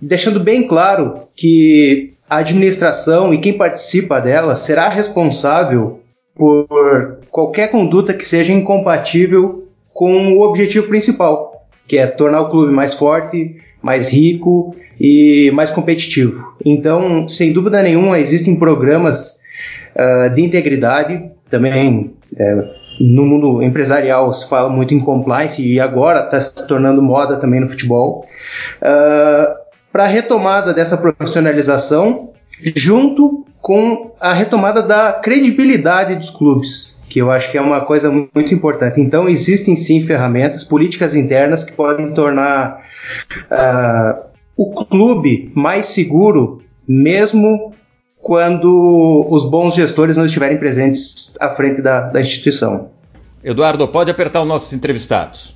deixando 0.00 0.40
bem 0.40 0.66
claro 0.66 1.20
que 1.34 2.14
a 2.28 2.38
administração 2.38 3.32
e 3.32 3.38
quem 3.38 3.52
participa 3.54 4.20
dela 4.20 4.56
será 4.56 4.88
responsável 4.88 6.00
por 6.34 7.18
qualquer 7.30 7.68
conduta 7.70 8.12
que 8.12 8.24
seja 8.24 8.52
incompatível 8.52 9.68
com 9.92 10.32
o 10.32 10.42
objetivo 10.42 10.88
principal, 10.88 11.66
que 11.86 11.96
é 11.96 12.06
tornar 12.06 12.40
o 12.42 12.48
clube 12.48 12.72
mais 12.72 12.94
forte, 12.94 13.56
mais 13.80 14.08
rico 14.08 14.74
e 15.00 15.50
mais 15.52 15.70
competitivo. 15.70 16.54
Então, 16.64 17.28
sem 17.28 17.52
dúvida 17.52 17.82
nenhuma, 17.82 18.18
existem 18.18 18.56
programas 18.56 19.40
uh, 19.94 20.34
de 20.34 20.42
integridade, 20.42 21.30
também 21.48 22.14
é, 22.36 22.83
no 23.00 23.24
mundo 23.24 23.62
empresarial 23.62 24.32
se 24.32 24.48
fala 24.48 24.68
muito 24.68 24.94
em 24.94 25.00
compliance 25.00 25.60
e 25.60 25.80
agora 25.80 26.24
está 26.24 26.40
se 26.40 26.66
tornando 26.66 27.02
moda 27.02 27.36
também 27.36 27.60
no 27.60 27.66
futebol. 27.66 28.26
Uh, 28.80 29.64
Para 29.92 30.04
a 30.04 30.08
retomada 30.08 30.74
dessa 30.74 30.96
profissionalização, 30.96 32.30
junto 32.74 33.44
com 33.60 34.12
a 34.20 34.32
retomada 34.32 34.82
da 34.82 35.12
credibilidade 35.12 36.16
dos 36.16 36.30
clubes, 36.30 36.96
que 37.08 37.20
eu 37.20 37.30
acho 37.30 37.50
que 37.50 37.56
é 37.56 37.60
uma 37.60 37.80
coisa 37.80 38.10
muito 38.10 38.52
importante. 38.52 39.00
Então, 39.00 39.28
existem 39.28 39.76
sim 39.76 40.02
ferramentas, 40.02 40.64
políticas 40.64 41.14
internas 41.14 41.62
que 41.62 41.72
podem 41.72 42.12
tornar 42.12 42.82
uh, 43.50 44.24
o 44.56 44.84
clube 44.84 45.52
mais 45.54 45.86
seguro, 45.86 46.60
mesmo 46.88 47.72
quando 48.24 49.26
os 49.28 49.44
bons 49.44 49.74
gestores 49.74 50.16
não 50.16 50.24
estiverem 50.24 50.56
presentes 50.56 51.36
à 51.38 51.50
frente 51.50 51.82
da, 51.82 52.00
da 52.00 52.22
instituição. 52.22 52.88
Eduardo, 53.44 53.86
pode 53.86 54.10
apertar 54.10 54.40
os 54.40 54.48
nossos 54.48 54.72
entrevistados. 54.72 55.54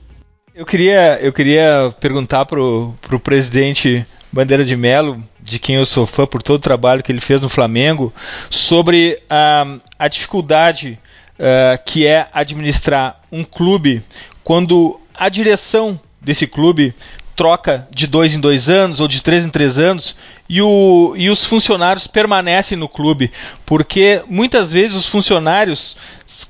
Eu 0.54 0.66
queria, 0.66 1.18
eu 1.22 1.32
queria 1.32 1.90
perguntar 1.98 2.44
para 2.44 2.60
o 2.60 3.20
presidente 3.24 4.06
Bandeira 4.30 4.66
de 4.66 4.76
Melo, 4.76 5.16
de 5.40 5.58
quem 5.58 5.76
eu 5.76 5.86
sou 5.86 6.04
fã 6.04 6.26
por 6.26 6.42
todo 6.42 6.56
o 6.56 6.62
trabalho 6.62 7.02
que 7.02 7.10
ele 7.10 7.22
fez 7.22 7.40
no 7.40 7.48
Flamengo, 7.48 8.12
sobre 8.50 9.18
a, 9.30 9.78
a 9.98 10.06
dificuldade 10.06 10.98
uh, 11.38 11.82
que 11.86 12.06
é 12.06 12.28
administrar 12.34 13.18
um 13.32 13.44
clube 13.44 14.02
quando 14.44 15.00
a 15.14 15.30
direção 15.30 15.98
desse 16.20 16.46
clube 16.46 16.94
troca 17.38 17.86
de 17.92 18.08
dois 18.08 18.34
em 18.34 18.40
dois 18.40 18.68
anos 18.68 18.98
ou 18.98 19.06
de 19.06 19.22
três 19.22 19.44
em 19.44 19.48
três 19.48 19.78
anos 19.78 20.16
e, 20.48 20.60
o, 20.60 21.14
e 21.16 21.30
os 21.30 21.44
funcionários 21.44 22.08
permanecem 22.08 22.76
no 22.76 22.88
clube, 22.88 23.30
porque 23.64 24.20
muitas 24.26 24.72
vezes 24.72 24.96
os 24.96 25.06
funcionários 25.06 25.96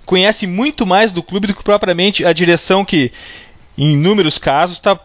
conhecem 0.07 0.49
muito 0.49 0.87
mais 0.87 1.12
do 1.12 1.23
clube 1.23 1.47
do 1.47 1.54
que 1.54 1.62
propriamente 1.62 2.25
a 2.25 2.33
direção 2.33 2.87
que, 2.87 3.12
em 3.76 3.92
inúmeros 3.92 4.38
casos, 4.38 4.78
está 4.78 4.99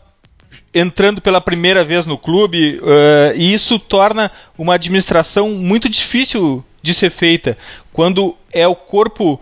entrando 0.74 1.22
pela 1.22 1.42
primeira 1.42 1.84
vez 1.84 2.06
no 2.06 2.18
clube 2.18 2.80
uh, 2.82 3.36
e 3.36 3.54
isso 3.54 3.78
torna 3.78 4.32
uma 4.58 4.76
administração 4.76 5.50
muito 5.50 5.90
difícil 5.90 6.64
de 6.82 6.94
ser 6.94 7.12
feita 7.12 7.58
quando 7.92 8.38
é 8.54 8.66
o 8.66 8.74
corpo 8.74 9.40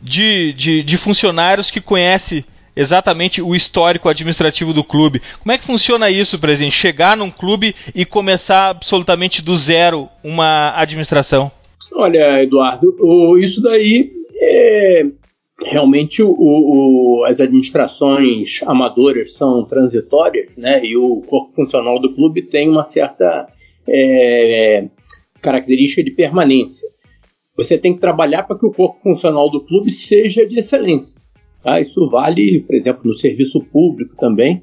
de, 0.00 0.52
de, 0.52 0.82
de 0.84 0.96
funcionários 0.96 1.72
que 1.72 1.80
conhece 1.80 2.44
exatamente 2.74 3.42
o 3.42 3.54
histórico 3.54 4.08
administrativo 4.08 4.72
do 4.72 4.84
clube. 4.84 5.22
Como 5.42 5.52
é 5.52 5.58
que 5.58 5.64
funciona 5.64 6.10
isso, 6.10 6.38
presidente? 6.38 6.74
Chegar 6.74 7.16
num 7.16 7.30
clube 7.30 7.74
e 7.94 8.04
começar 8.04 8.70
absolutamente 8.70 9.42
do 9.42 9.56
zero 9.56 10.08
uma 10.22 10.72
administração? 10.76 11.50
Olha, 11.94 12.42
Eduardo, 12.42 12.96
o, 13.00 13.36
isso 13.38 13.60
daí 13.60 14.10
é 14.40 15.06
realmente 15.64 16.22
o, 16.22 16.34
o, 16.36 17.24
as 17.24 17.38
administrações 17.38 18.60
amadoras 18.66 19.34
são 19.34 19.64
transitórias, 19.64 20.50
né? 20.56 20.84
E 20.84 20.96
o 20.96 21.20
corpo 21.20 21.54
funcional 21.54 22.00
do 22.00 22.12
clube 22.14 22.42
tem 22.42 22.68
uma 22.68 22.84
certa 22.86 23.46
é, 23.86 24.86
característica 25.40 26.02
de 26.02 26.10
permanência. 26.10 26.88
Você 27.56 27.76
tem 27.76 27.94
que 27.94 28.00
trabalhar 28.00 28.44
para 28.44 28.58
que 28.58 28.66
o 28.66 28.72
corpo 28.72 29.00
funcional 29.02 29.50
do 29.50 29.60
clube 29.60 29.92
seja 29.92 30.46
de 30.46 30.58
excelência. 30.58 31.20
Tá? 31.62 31.80
Isso 31.80 32.08
vale, 32.08 32.60
por 32.60 32.74
exemplo, 32.74 33.02
no 33.04 33.16
serviço 33.16 33.60
público 33.60 34.16
também, 34.16 34.62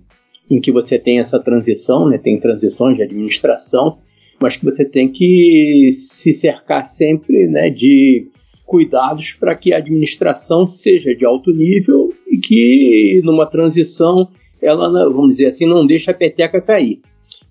em 0.50 0.60
que 0.60 0.72
você 0.72 0.98
tem 0.98 1.20
essa 1.20 1.40
transição, 1.40 2.10
né? 2.10 2.18
tem 2.18 2.40
transições 2.40 2.98
de 2.98 3.04
administração, 3.04 3.98
mas 4.40 4.58
que 4.58 4.66
você 4.66 4.86
tem 4.86 5.10
que 5.10 5.92
se 5.94 6.34
cercar 6.34 6.88
sempre 6.88 7.48
né, 7.48 7.70
de 7.70 8.28
cuidados 8.66 9.34
para 9.34 9.56
que 9.56 9.74
a 9.74 9.78
administração 9.78 10.68
seja 10.68 11.14
de 11.14 11.26
alto 11.26 11.52
nível 11.52 12.14
e 12.28 12.38
que 12.38 13.22
numa 13.24 13.46
transição 13.46 14.30
ela, 14.62 15.10
vamos 15.10 15.36
dizer 15.36 15.48
assim, 15.48 15.66
não 15.66 15.86
deixe 15.86 16.10
a 16.12 16.14
peteca 16.14 16.62
cair. 16.62 17.00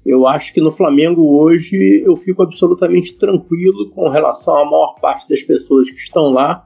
Eu 0.07 0.27
acho 0.27 0.55
que 0.55 0.61
no 0.61 0.71
Flamengo 0.71 1.39
hoje 1.39 2.03
eu 2.05 2.17
fico 2.17 2.43
absolutamente 2.43 3.17
tranquilo 3.17 3.91
com 3.91 4.09
relação 4.09 4.57
à 4.57 4.65
maior 4.65 4.95
parte 5.01 5.29
das 5.29 5.43
pessoas 5.43 5.91
que 5.91 5.99
estão 5.99 6.31
lá 6.31 6.65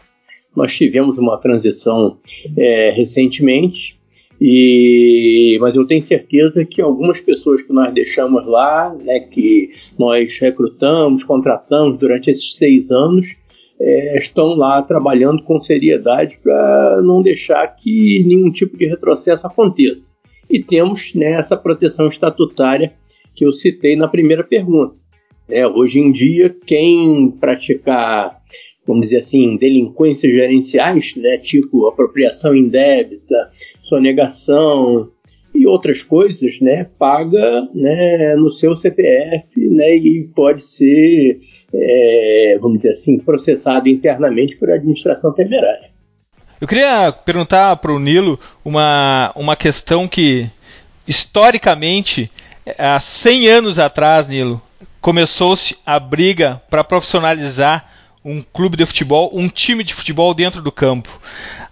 nós 0.54 0.76
tivemos 0.76 1.18
uma 1.18 1.38
transição 1.38 2.18
é, 2.56 2.92
recentemente, 2.96 4.00
e, 4.40 5.56
mas 5.60 5.74
eu 5.76 5.86
tenho 5.86 6.02
certeza 6.02 6.64
que 6.64 6.82
algumas 6.82 7.20
pessoas 7.20 7.62
que 7.62 7.72
nós 7.72 7.94
deixamos 7.94 8.44
lá, 8.44 8.92
né, 8.92 9.20
que 9.20 9.70
nós 9.96 10.36
recrutamos, 10.40 11.22
contratamos 11.22 11.96
durante 11.96 12.28
esses 12.28 12.56
seis 12.56 12.90
anos, 12.90 13.26
é, 13.78 14.18
estão 14.18 14.54
lá 14.54 14.82
trabalhando 14.82 15.42
com 15.44 15.62
seriedade 15.62 16.38
para 16.42 17.00
não 17.02 17.22
deixar 17.22 17.66
que 17.76 18.24
nenhum 18.26 18.50
tipo 18.50 18.76
de 18.76 18.86
retrocesso 18.86 19.46
aconteça. 19.46 20.10
E 20.50 20.62
temos 20.62 21.14
né, 21.14 21.32
essa 21.32 21.56
proteção 21.56 22.08
estatutária 22.08 22.92
que 23.34 23.46
eu 23.46 23.52
citei 23.52 23.96
na 23.96 24.08
primeira 24.08 24.44
pergunta. 24.44 24.94
É, 25.48 25.66
hoje 25.66 26.00
em 26.00 26.12
dia, 26.12 26.54
quem 26.66 27.30
praticar 27.40 28.40
vamos 28.86 29.04
dizer 29.04 29.18
assim, 29.18 29.56
delinquências 29.56 30.32
gerenciais, 30.32 31.14
né, 31.16 31.38
tipo 31.38 31.86
apropriação 31.86 32.54
indébita, 32.54 33.50
sonegação 33.84 35.10
e 35.54 35.66
outras 35.66 36.02
coisas, 36.02 36.60
né, 36.60 36.86
paga 36.98 37.68
né, 37.74 38.34
no 38.36 38.50
seu 38.50 38.74
CPF 38.74 39.48
né, 39.56 39.96
e 39.96 40.28
pode 40.34 40.64
ser, 40.64 41.40
é, 41.72 42.58
vamos 42.60 42.78
dizer 42.78 42.90
assim, 42.90 43.18
processado 43.18 43.88
internamente 43.88 44.56
por 44.56 44.70
administração 44.70 45.32
temerária. 45.32 45.90
Eu 46.60 46.68
queria 46.68 47.12
perguntar 47.12 47.76
para 47.76 47.92
o 47.92 47.98
Nilo 47.98 48.38
uma, 48.64 49.32
uma 49.34 49.56
questão 49.56 50.06
que, 50.06 50.46
historicamente, 51.06 52.30
há 52.78 53.00
100 53.00 53.48
anos 53.48 53.78
atrás, 53.80 54.28
Nilo, 54.28 54.62
começou-se 55.00 55.76
a 55.84 55.98
briga 55.98 56.62
para 56.70 56.84
profissionalizar 56.84 57.84
um 58.24 58.42
clube 58.42 58.76
de 58.76 58.86
futebol, 58.86 59.30
um 59.32 59.48
time 59.48 59.82
de 59.82 59.94
futebol 59.94 60.32
dentro 60.34 60.62
do 60.62 60.70
campo. 60.70 61.20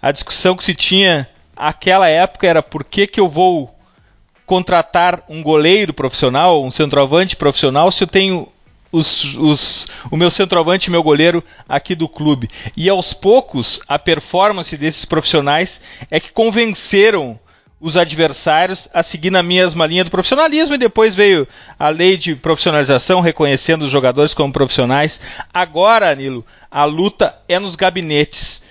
A 0.01 0.11
discussão 0.11 0.55
que 0.55 0.63
se 0.63 0.73
tinha 0.73 1.29
naquela 1.55 2.07
época 2.07 2.47
era 2.47 2.61
por 2.61 2.83
que, 2.83 3.07
que 3.07 3.19
eu 3.19 3.29
vou 3.29 3.73
contratar 4.45 5.23
um 5.29 5.41
goleiro 5.41 5.93
profissional, 5.93 6.63
um 6.63 6.71
centroavante 6.71 7.35
profissional, 7.35 7.91
se 7.91 8.03
eu 8.03 8.07
tenho 8.07 8.47
os, 8.91 9.35
os, 9.35 9.87
o 10.11 10.17
meu 10.17 10.29
centroavante 10.29 10.87
e 10.87 10.91
meu 10.91 11.01
goleiro 11.01 11.43
aqui 11.69 11.95
do 11.95 12.09
clube. 12.09 12.49
E 12.75 12.89
aos 12.89 13.13
poucos, 13.13 13.79
a 13.87 13.97
performance 13.97 14.75
desses 14.75 15.05
profissionais 15.05 15.81
é 16.09 16.19
que 16.19 16.31
convenceram 16.31 17.39
os 17.81 17.97
adversários 17.97 18.87
a 18.93 19.01
seguir 19.01 19.31
na 19.31 19.41
mesma 19.41 19.87
linha 19.87 20.03
do 20.03 20.11
profissionalismo 20.11 20.75
e 20.75 20.77
depois 20.77 21.15
veio 21.15 21.47
a 21.79 21.89
lei 21.89 22.15
de 22.15 22.35
profissionalização 22.35 23.19
reconhecendo 23.19 23.81
os 23.81 23.89
jogadores 23.89 24.35
como 24.35 24.53
profissionais. 24.53 25.19
Agora, 25.51 26.11
Anilo, 26.11 26.45
a 26.69 26.85
luta 26.85 27.35
é 27.49 27.57
nos 27.57 27.75
gabinetes. 27.75 28.61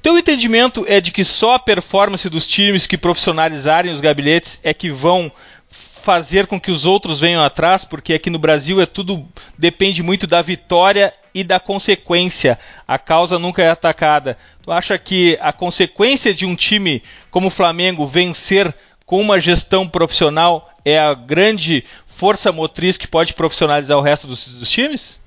Teu 0.00 0.16
entendimento 0.16 0.84
é 0.88 1.00
de 1.00 1.10
que 1.10 1.24
só 1.24 1.54
a 1.54 1.58
performance 1.58 2.28
dos 2.30 2.46
times 2.46 2.86
que 2.86 2.96
profissionalizarem 2.96 3.92
os 3.92 4.00
gabinetes 4.00 4.60
é 4.62 4.72
que 4.72 4.90
vão 4.90 5.30
fazer 5.68 6.46
com 6.46 6.60
que 6.60 6.70
os 6.70 6.84
outros 6.86 7.20
venham 7.20 7.44
atrás, 7.44 7.84
porque 7.84 8.14
aqui 8.14 8.30
no 8.30 8.38
Brasil 8.38 8.80
é 8.80 8.86
tudo 8.86 9.26
depende 9.58 10.02
muito 10.02 10.26
da 10.26 10.40
vitória 10.40 11.12
e 11.34 11.42
da 11.42 11.58
consequência. 11.58 12.58
A 12.86 12.98
causa 12.98 13.38
nunca 13.38 13.62
é 13.62 13.70
atacada. 13.70 14.36
Tu 14.62 14.70
acha 14.70 14.98
que 14.98 15.38
a 15.40 15.52
consequência 15.52 16.32
de 16.32 16.46
um 16.46 16.54
time 16.54 17.02
como 17.30 17.48
o 17.48 17.50
Flamengo 17.50 18.06
vencer 18.06 18.74
com 19.04 19.20
uma 19.20 19.40
gestão 19.40 19.88
profissional 19.88 20.70
é 20.84 20.98
a 20.98 21.14
grande 21.14 21.84
força 22.06 22.52
motriz 22.52 22.96
que 22.96 23.08
pode 23.08 23.34
profissionalizar 23.34 23.98
o 23.98 24.02
resto 24.02 24.26
dos, 24.26 24.54
dos 24.54 24.70
times? 24.70 25.20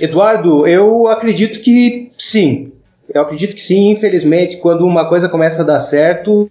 Eduardo, 0.00 0.66
eu 0.66 1.06
acredito 1.08 1.60
que 1.60 2.10
sim. 2.16 2.72
Eu 3.12 3.22
acredito 3.22 3.54
que 3.54 3.62
sim, 3.62 3.90
infelizmente, 3.90 4.56
quando 4.56 4.86
uma 4.86 5.08
coisa 5.08 5.28
começa 5.28 5.62
a 5.62 5.64
dar 5.64 5.80
certo, 5.80 6.50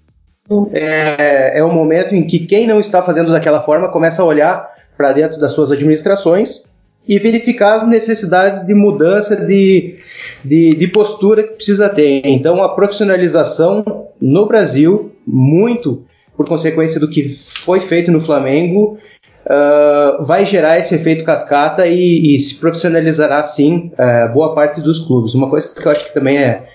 é, 0.73 1.59
é 1.59 1.63
o 1.63 1.73
momento 1.73 2.13
em 2.13 2.27
que 2.27 2.39
quem 2.45 2.67
não 2.67 2.79
está 2.79 3.01
fazendo 3.01 3.31
daquela 3.31 3.61
forma 3.61 3.89
começa 3.89 4.21
a 4.21 4.25
olhar 4.25 4.69
para 4.97 5.13
dentro 5.13 5.39
das 5.39 5.53
suas 5.53 5.71
administrações 5.71 6.68
e 7.07 7.17
verificar 7.17 7.73
as 7.73 7.87
necessidades 7.87 8.65
de 8.65 8.73
mudança 8.73 9.35
de, 9.35 9.95
de, 10.43 10.71
de, 10.71 10.87
postura 10.87 11.43
que 11.43 11.55
precisa 11.55 11.89
ter. 11.89 12.21
Então, 12.25 12.61
a 12.61 12.75
profissionalização 12.75 14.07
no 14.21 14.45
Brasil, 14.45 15.11
muito 15.25 16.05
por 16.37 16.47
consequência 16.47 16.99
do 16.99 17.09
que 17.09 17.27
foi 17.27 17.79
feito 17.79 18.11
no 18.11 18.21
Flamengo, 18.21 18.97
uh, 19.45 20.23
vai 20.23 20.45
gerar 20.45 20.77
esse 20.77 20.95
efeito 20.95 21.23
cascata 21.23 21.87
e, 21.87 22.35
e 22.35 22.39
se 22.39 22.59
profissionalizará 22.59 23.41
sim 23.43 23.91
uh, 23.93 24.31
boa 24.33 24.53
parte 24.53 24.79
dos 24.79 24.99
clubes. 24.99 25.33
Uma 25.33 25.49
coisa 25.49 25.73
que 25.73 25.85
eu 25.85 25.91
acho 25.91 26.05
que 26.05 26.13
também 26.13 26.37
é, 26.37 26.67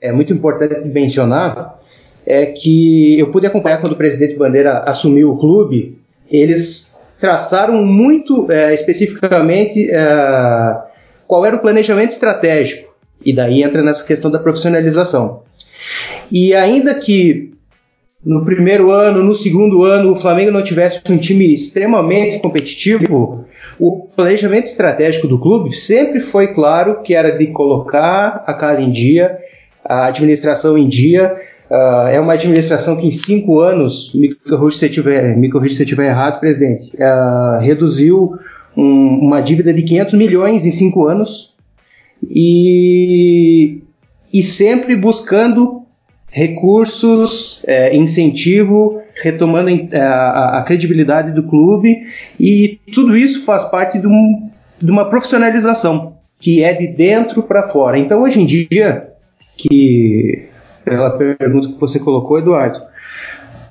é 0.00 0.12
muito 0.12 0.32
importante 0.32 0.88
mencionar 0.88 1.78
é 2.26 2.46
que 2.46 3.18
eu 3.18 3.30
pude 3.30 3.46
acompanhar 3.46 3.80
quando 3.80 3.92
o 3.92 3.96
presidente 3.96 4.36
Bandeira 4.36 4.78
assumiu 4.80 5.30
o 5.30 5.38
clube, 5.38 5.98
eles 6.30 6.93
traçaram 7.20 7.82
muito 7.84 8.50
é, 8.50 8.74
especificamente 8.74 9.90
é, 9.90 10.76
qual 11.26 11.44
era 11.44 11.56
o 11.56 11.60
planejamento 11.60 12.10
estratégico. 12.10 12.94
E 13.24 13.34
daí 13.34 13.62
entra 13.62 13.82
nessa 13.82 14.04
questão 14.04 14.30
da 14.30 14.38
profissionalização. 14.38 15.42
E 16.30 16.54
ainda 16.54 16.94
que 16.94 17.54
no 18.24 18.44
primeiro 18.44 18.90
ano, 18.90 19.22
no 19.22 19.34
segundo 19.34 19.84
ano, 19.84 20.12
o 20.12 20.16
Flamengo 20.16 20.50
não 20.50 20.62
tivesse 20.62 21.00
um 21.10 21.18
time 21.18 21.52
extremamente 21.52 22.38
competitivo, 22.38 23.44
o 23.78 24.08
planejamento 24.16 24.64
estratégico 24.64 25.28
do 25.28 25.38
clube 25.38 25.72
sempre 25.76 26.20
foi 26.20 26.48
claro 26.48 27.02
que 27.02 27.14
era 27.14 27.36
de 27.36 27.48
colocar 27.48 28.42
a 28.46 28.54
casa 28.54 28.80
em 28.80 28.90
dia, 28.90 29.38
a 29.84 30.06
administração 30.06 30.78
em 30.78 30.88
dia. 30.88 31.34
Uh, 31.74 32.06
é 32.06 32.20
uma 32.20 32.34
administração 32.34 32.96
que 32.96 33.08
em 33.08 33.10
cinco 33.10 33.58
anos, 33.58 34.12
me 34.14 34.32
corrija 34.32 34.76
se 34.76 35.76
se 35.76 35.82
estiver 35.82 36.06
errado, 36.06 36.38
presidente, 36.38 36.92
uh, 36.94 37.60
reduziu 37.60 38.38
um, 38.76 39.18
uma 39.18 39.40
dívida 39.40 39.74
de 39.74 39.82
500 39.82 40.14
milhões 40.14 40.64
em 40.64 40.70
cinco 40.70 41.04
anos 41.04 41.52
e, 42.30 43.82
e 44.32 44.40
sempre 44.40 44.94
buscando 44.94 45.82
recursos, 46.30 47.60
é, 47.66 47.96
incentivo, 47.96 49.00
retomando 49.20 49.68
a, 49.96 50.58
a, 50.58 50.62
credibilidade 50.62 51.32
do 51.32 51.42
clube 51.42 52.02
e 52.38 52.78
tudo 52.92 53.16
isso 53.16 53.44
faz 53.44 53.64
parte 53.64 53.98
de, 53.98 54.06
um, 54.06 54.48
de 54.80 54.90
uma 54.92 55.08
profissionalização 55.10 56.14
que 56.38 56.62
é 56.62 56.72
de 56.72 56.86
dentro 56.86 57.42
para 57.42 57.68
fora. 57.68 57.98
Então, 57.98 58.22
hoje 58.22 58.40
em 58.40 58.46
dia, 58.46 59.08
que 59.56 60.53
pela 60.84 61.10
pergunta 61.10 61.68
que 61.68 61.80
você 61.80 61.98
colocou, 61.98 62.38
Eduardo, 62.38 62.80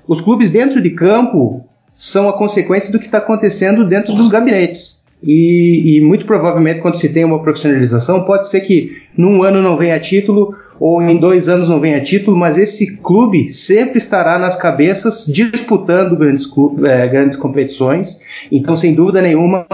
os 0.08 0.20
clubes 0.20 0.50
dentro 0.50 0.82
de 0.82 0.90
campo 0.90 1.66
são 1.94 2.28
a 2.28 2.38
consequência 2.38 2.92
do 2.92 3.00
que 3.00 3.06
está 3.06 3.20
acontecendo 3.20 3.88
dentro 3.88 4.14
dos 4.14 4.28
gabinetes. 4.28 5.02
E, 5.26 5.98
e, 5.98 6.02
muito 6.02 6.26
provavelmente, 6.26 6.82
quando 6.82 6.98
se 6.98 7.08
tem 7.08 7.24
uma 7.24 7.42
profissionalização, 7.42 8.26
pode 8.26 8.50
ser 8.50 8.60
que 8.62 9.04
num 9.16 9.42
ano 9.42 9.62
não 9.62 9.78
venha 9.78 9.98
título, 9.98 10.54
ou 10.78 11.02
em 11.02 11.18
dois 11.18 11.48
anos 11.48 11.70
não 11.70 11.80
venha 11.80 12.02
título, 12.02 12.36
mas 12.36 12.58
esse 12.58 12.98
clube 12.98 13.50
sempre 13.52 14.00
estará 14.00 14.38
nas 14.38 14.58
cabeças 14.58 15.26
disputando 15.26 16.18
grandes, 16.18 16.46
é, 16.84 17.08
grandes 17.08 17.38
competições. 17.38 18.20
Então, 18.52 18.76
sem 18.76 18.94
dúvida 18.94 19.22
nenhuma, 19.22 19.66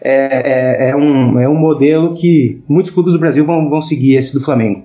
é, 0.00 0.88
é, 0.88 0.90
é, 0.90 0.96
um, 0.96 1.38
é 1.38 1.46
um 1.46 1.56
modelo 1.56 2.14
que 2.14 2.62
muitos 2.66 2.90
clubes 2.90 3.12
do 3.12 3.18
Brasil 3.18 3.44
vão, 3.44 3.68
vão 3.68 3.82
seguir, 3.82 4.14
esse 4.14 4.32
do 4.32 4.40
Flamengo. 4.40 4.84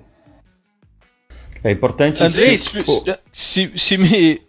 É 1.63 1.71
importante. 1.71 2.23
Andrei, 2.23 2.57
se, 2.57 2.83
se, 3.31 3.71
se, 3.75 3.97
me, 3.97 4.41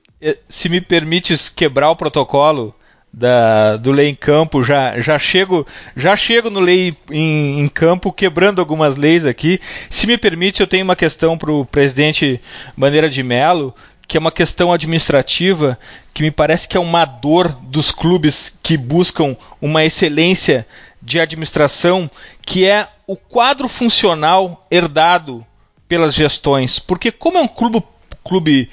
se 0.49 0.69
me 0.69 0.81
permites 0.81 1.49
quebrar 1.49 1.91
o 1.91 1.97
protocolo 1.97 2.75
da, 3.13 3.77
do 3.77 3.93
lei 3.93 4.09
em 4.09 4.15
campo, 4.15 4.65
já, 4.65 4.99
já 5.01 5.19
chego 5.19 5.67
já 5.95 6.17
chego 6.17 6.49
no 6.49 6.61
lei 6.61 6.97
em, 7.11 7.61
em, 7.61 7.69
campo 7.69 8.11
quebrando 8.11 8.61
algumas 8.61 8.97
leis 8.97 9.27
aqui. 9.27 9.61
Se 9.91 10.07
me 10.07 10.17
permite, 10.17 10.61
eu 10.61 10.67
tenho 10.67 10.85
uma 10.85 10.97
questão 10.97 11.37
para 11.37 11.53
o 11.53 11.67
presidente 11.67 12.41
Bandeira 12.75 13.11
de 13.11 13.23
Melo, 13.23 13.75
que 14.09 14.17
é 14.17 14.21
uma 14.21 14.33
questão 14.33 14.73
administrativa 14.73 15.79
que 16.15 16.23
me 16.23 16.31
parece 16.31 16.67
que 16.67 16.77
é 16.77 16.81
uma 16.81 17.05
dor 17.05 17.49
dos 17.63 17.91
clubes 17.91 18.53
que 18.63 18.77
buscam 18.77 19.37
uma 19.61 19.85
excelência 19.85 20.67
de 21.01 21.21
administração, 21.21 22.11
que 22.45 22.65
é 22.65 22.89
o 23.07 23.17
quadro 23.17 23.69
funcional 23.69 24.67
herdado 24.71 25.45
pelas 25.93 26.15
gestões. 26.15 26.79
Porque 26.79 27.13
como 27.13 27.37
é 27.37 27.43
um 27.43 27.49
clube, 27.49 27.83
clube 28.25 28.71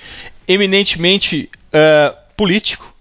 eminentemente 0.47 1.49
uh, 1.73 2.15
político, 2.38 2.93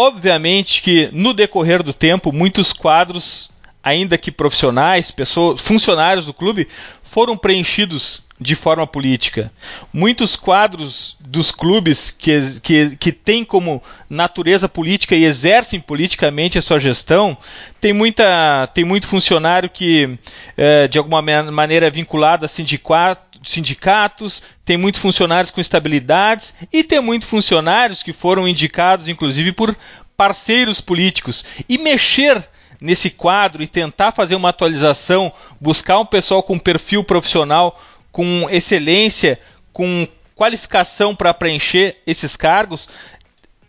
Obviamente 0.00 0.80
que 0.80 1.08
no 1.12 1.34
decorrer 1.34 1.82
do 1.82 1.92
tempo, 1.92 2.32
muitos 2.32 2.72
quadros, 2.72 3.50
ainda 3.82 4.16
que 4.16 4.30
profissionais, 4.30 5.10
pessoas, 5.10 5.60
funcionários 5.60 6.26
do 6.26 6.32
clube, 6.32 6.68
foram 7.02 7.36
preenchidos 7.36 8.22
de 8.40 8.54
forma 8.54 8.86
política. 8.86 9.52
Muitos 9.92 10.36
quadros 10.36 11.16
dos 11.20 11.50
clubes 11.50 12.10
que, 12.10 12.60
que, 12.62 12.96
que 12.96 13.12
têm 13.12 13.44
como 13.44 13.82
natureza 14.08 14.68
política 14.68 15.16
e 15.16 15.24
exercem 15.24 15.80
politicamente 15.80 16.58
a 16.58 16.62
sua 16.62 16.78
gestão, 16.78 17.36
tem, 17.80 17.92
muita, 17.92 18.68
tem 18.74 18.84
muito 18.84 19.08
funcionário 19.08 19.68
que, 19.68 20.18
é, 20.56 20.86
de 20.86 20.98
alguma 20.98 21.20
maneira, 21.50 21.86
é 21.86 21.90
vinculado 21.90 22.44
a 22.44 22.48
sindicato, 22.48 23.28
sindicatos, 23.42 24.42
tem 24.64 24.76
muitos 24.76 25.00
funcionários 25.00 25.50
com 25.50 25.60
estabilidades 25.60 26.54
e 26.72 26.82
tem 26.82 27.00
muitos 27.00 27.28
funcionários 27.28 28.02
que 28.02 28.12
foram 28.12 28.48
indicados, 28.48 29.08
inclusive, 29.08 29.52
por 29.52 29.76
parceiros 30.16 30.80
políticos. 30.80 31.44
E 31.68 31.78
mexer 31.78 32.48
nesse 32.80 33.10
quadro 33.10 33.62
e 33.62 33.66
tentar 33.66 34.12
fazer 34.12 34.34
uma 34.34 34.50
atualização, 34.50 35.32
buscar 35.60 35.98
um 35.98 36.06
pessoal 36.06 36.42
com 36.42 36.58
perfil 36.58 37.02
profissional, 37.02 37.80
com 38.18 38.50
excelência, 38.50 39.38
com 39.72 40.04
qualificação 40.34 41.14
para 41.14 41.32
preencher 41.32 41.98
esses 42.04 42.34
cargos, 42.34 42.88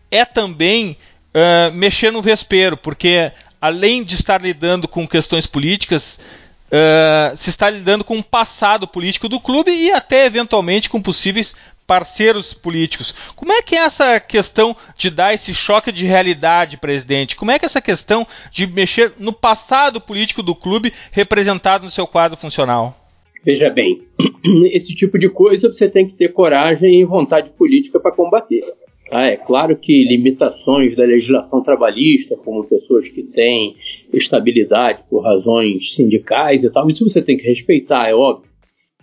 é 0.09 0.25
também 0.25 0.97
uh, 1.35 1.71
mexer 1.71 2.11
no 2.11 2.19
vespeiro, 2.19 2.75
porque 2.75 3.31
além 3.61 4.03
de 4.03 4.15
estar 4.15 4.41
lidando 4.41 4.87
com 4.87 5.07
questões 5.07 5.45
políticas, 5.45 6.19
uh, 6.65 7.37
se 7.37 7.51
está 7.51 7.69
lidando 7.69 8.03
com 8.03 8.17
o 8.17 8.23
passado 8.23 8.87
político 8.87 9.29
do 9.29 9.39
clube 9.39 9.69
e 9.69 9.91
até 9.91 10.25
eventualmente 10.25 10.89
com 10.89 10.99
possíveis 10.99 11.53
parceiros 11.85 12.51
políticos. 12.51 13.13
Como 13.35 13.51
é 13.51 13.61
que 13.61 13.75
é 13.75 13.83
essa 13.83 14.19
questão 14.19 14.75
de 14.97 15.11
dar 15.11 15.31
esse 15.31 15.53
choque 15.53 15.91
de 15.91 16.07
realidade, 16.07 16.75
presidente? 16.75 17.35
Como 17.35 17.51
é 17.51 17.59
que 17.59 17.65
é 17.65 17.67
essa 17.67 17.81
questão 17.81 18.25
de 18.51 18.65
mexer 18.65 19.13
no 19.19 19.31
passado 19.31 20.01
político 20.01 20.41
do 20.41 20.55
clube 20.55 20.91
representado 21.11 21.85
no 21.85 21.91
seu 21.91 22.07
quadro 22.07 22.35
funcional? 22.35 22.99
Veja 23.43 23.69
bem, 23.69 24.01
esse 24.71 24.93
tipo 24.93 25.17
de 25.17 25.29
coisa 25.29 25.71
você 25.71 25.89
tem 25.89 26.07
que 26.07 26.15
ter 26.15 26.29
coragem 26.29 26.99
e 26.99 27.05
vontade 27.05 27.49
política 27.51 27.99
para 27.99 28.11
combater. 28.11 28.63
Ah, 29.11 29.25
é 29.25 29.37
claro 29.37 29.75
que 29.75 30.03
limitações 30.03 30.95
da 30.95 31.03
legislação 31.03 31.63
trabalhista, 31.63 32.35
como 32.35 32.65
pessoas 32.65 33.09
que 33.09 33.23
têm 33.23 33.75
estabilidade 34.13 35.03
por 35.09 35.21
razões 35.21 35.95
sindicais 35.95 36.63
e 36.63 36.69
tal, 36.69 36.87
isso 36.89 37.09
você 37.09 37.21
tem 37.21 37.35
que 37.35 37.47
respeitar, 37.47 38.07
é 38.07 38.13
óbvio. 38.13 38.49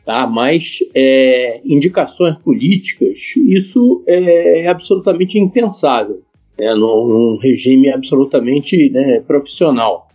Tá? 0.04 0.24
Mas 0.24 0.78
é, 0.94 1.60
indicações 1.64 2.36
políticas, 2.38 3.18
isso 3.36 4.04
é 4.06 4.68
absolutamente 4.68 5.36
impensável 5.36 6.22
né? 6.56 6.72
num, 6.74 7.08
num 7.08 7.38
regime 7.38 7.90
absolutamente 7.90 8.88
né, 8.90 9.20
profissional. 9.20 10.08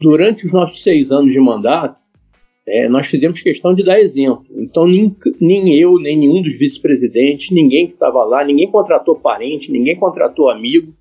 Durante 0.00 0.46
os 0.46 0.52
nossos 0.52 0.82
seis 0.82 1.10
anos 1.12 1.32
de 1.32 1.38
mandato, 1.38 1.99
é, 2.66 2.88
nós 2.88 3.06
fizemos 3.06 3.40
questão 3.40 3.74
de 3.74 3.84
dar 3.84 4.00
exemplo. 4.00 4.44
Então, 4.56 4.86
nem, 4.86 5.14
nem 5.40 5.74
eu, 5.74 5.98
nem 5.98 6.16
nenhum 6.16 6.42
dos 6.42 6.56
vice-presidentes, 6.58 7.50
ninguém 7.50 7.86
que 7.86 7.94
estava 7.94 8.22
lá, 8.24 8.44
ninguém 8.44 8.70
contratou 8.70 9.16
parente, 9.16 9.72
ninguém 9.72 9.96
contratou 9.96 10.50
amigo. 10.50 10.92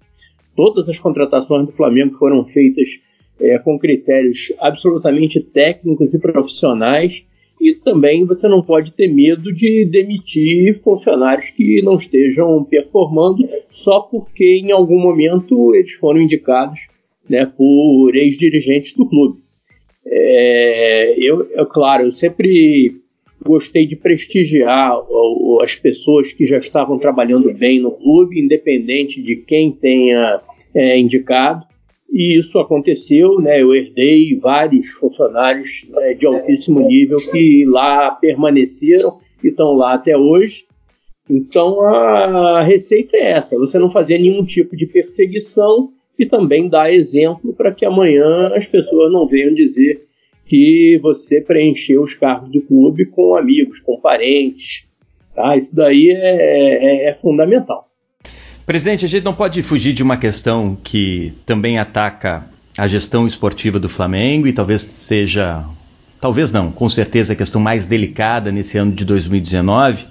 Todas 0.56 0.88
as 0.89 1.00
contratações 1.00 1.67
do 1.67 1.74
Flamengo 1.74 2.17
foram 2.17 2.45
feitas 2.45 2.89
é, 3.39 3.58
com 3.60 3.78
critérios 3.78 4.52
absolutamente 4.60 5.39
técnicos 5.39 6.13
e 6.13 6.19
profissionais. 6.19 7.26
E 7.62 7.76
também 7.76 8.26
você 8.26 8.48
não 8.48 8.62
pode 8.62 8.91
ter 8.93 9.08
medo 9.10 9.54
de 9.54 9.84
demitir 9.84 10.80
funcionários 10.82 11.50
que 11.50 11.82
não 11.82 11.95
estejam 11.95 12.63
performando 12.63 13.48
só 13.69 14.00
porque 14.00 14.62
em 14.63 14.72
algum 14.72 14.98
momento 14.98 15.76
eles 15.76 15.91
foram 15.93 16.22
indicados 16.22 16.88
né, 17.30 17.45
por 17.45 18.15
ex-dirigentes 18.15 18.95
do 18.95 19.06
clube. 19.06 19.41
É, 20.12 21.15
eu, 21.17 21.48
é 21.54 21.65
claro, 21.65 22.06
eu 22.06 22.12
sempre 22.12 23.00
gostei 23.45 23.86
de 23.86 23.95
prestigiar 23.95 24.98
as 25.62 25.76
pessoas 25.76 26.34
que 26.34 26.48
já 26.48 26.58
estavam 26.58 26.98
trabalhando 26.98 27.54
bem 27.54 27.80
no 27.80 27.91
clube, 27.91 28.39
independente 28.39 29.22
de 29.22 29.36
quem 29.38 29.72
tenha 29.72 30.41
é, 30.74 30.98
indicado. 30.98 31.65
e 32.12 32.39
isso 32.39 32.58
aconteceu, 32.58 33.39
né? 33.39 33.62
Eu 33.62 33.74
herdei 33.74 34.36
vários 34.36 34.88
funcionários 34.93 35.88
né, 35.89 36.15
de 36.15 36.26
altíssimo 36.26 36.82
nível 36.82 37.19
que 37.32 37.65
lá 37.65 38.12
permaneceram 38.12 39.12
e 39.43 39.50
estão 39.50 39.74
lá 39.74 39.93
até 39.93 40.17
hoje. 40.17 40.65
Então 41.30 41.82
a 41.82 42.63
receita 42.63 43.15
é 43.15 43.32
essa: 43.32 43.58
você 43.58 43.78
não 43.78 43.91
fazer 43.91 44.17
nenhum 44.17 44.43
tipo 44.43 44.76
de 44.76 44.88
perseguição 44.88 45.91
e 46.19 46.25
também 46.25 46.67
dar 46.67 46.91
exemplo 46.91 47.53
para 47.53 47.73
que 47.73 47.86
amanhã 47.86 48.51
as 48.53 48.67
pessoas 48.67 49.12
não 49.12 49.25
venham 49.25 49.53
dizer 49.53 50.05
que 50.45 50.99
você 51.01 51.39
preencheu 51.39 52.03
os 52.03 52.13
cargos 52.13 52.51
do 52.51 52.62
clube 52.62 53.05
com 53.05 53.38
amigos, 53.38 53.79
com 53.79 54.01
parentes. 54.01 54.86
Tá? 55.34 55.55
Isso 55.55 55.73
daí 55.73 56.10
é, 56.10 57.05
é, 57.05 57.10
é 57.10 57.13
fundamental. 57.21 57.88
Presidente, 58.65 59.05
a 59.05 59.08
gente 59.08 59.23
não 59.23 59.34
pode 59.34 59.63
fugir 59.63 59.93
de 59.93 60.03
uma 60.03 60.17
questão 60.17 60.77
que 60.84 61.34
também 61.45 61.79
ataca 61.79 62.45
a 62.77 62.88
gestão 62.88 63.25
esportiva 63.25 63.79
do 63.79 63.89
Flamengo 63.89 64.47
e 64.47 64.53
talvez 64.53 64.82
seja, 64.82 65.63
talvez 66.19 66.51
não, 66.51 66.71
com 66.71 66.89
certeza 66.89 67.34
a 67.34 67.36
questão 67.36 67.62
mais 67.62 67.88
delicada 67.88 68.51
nesse 68.51 68.77
ano 68.77 68.91
de 68.91 69.05
2019, 69.05 70.05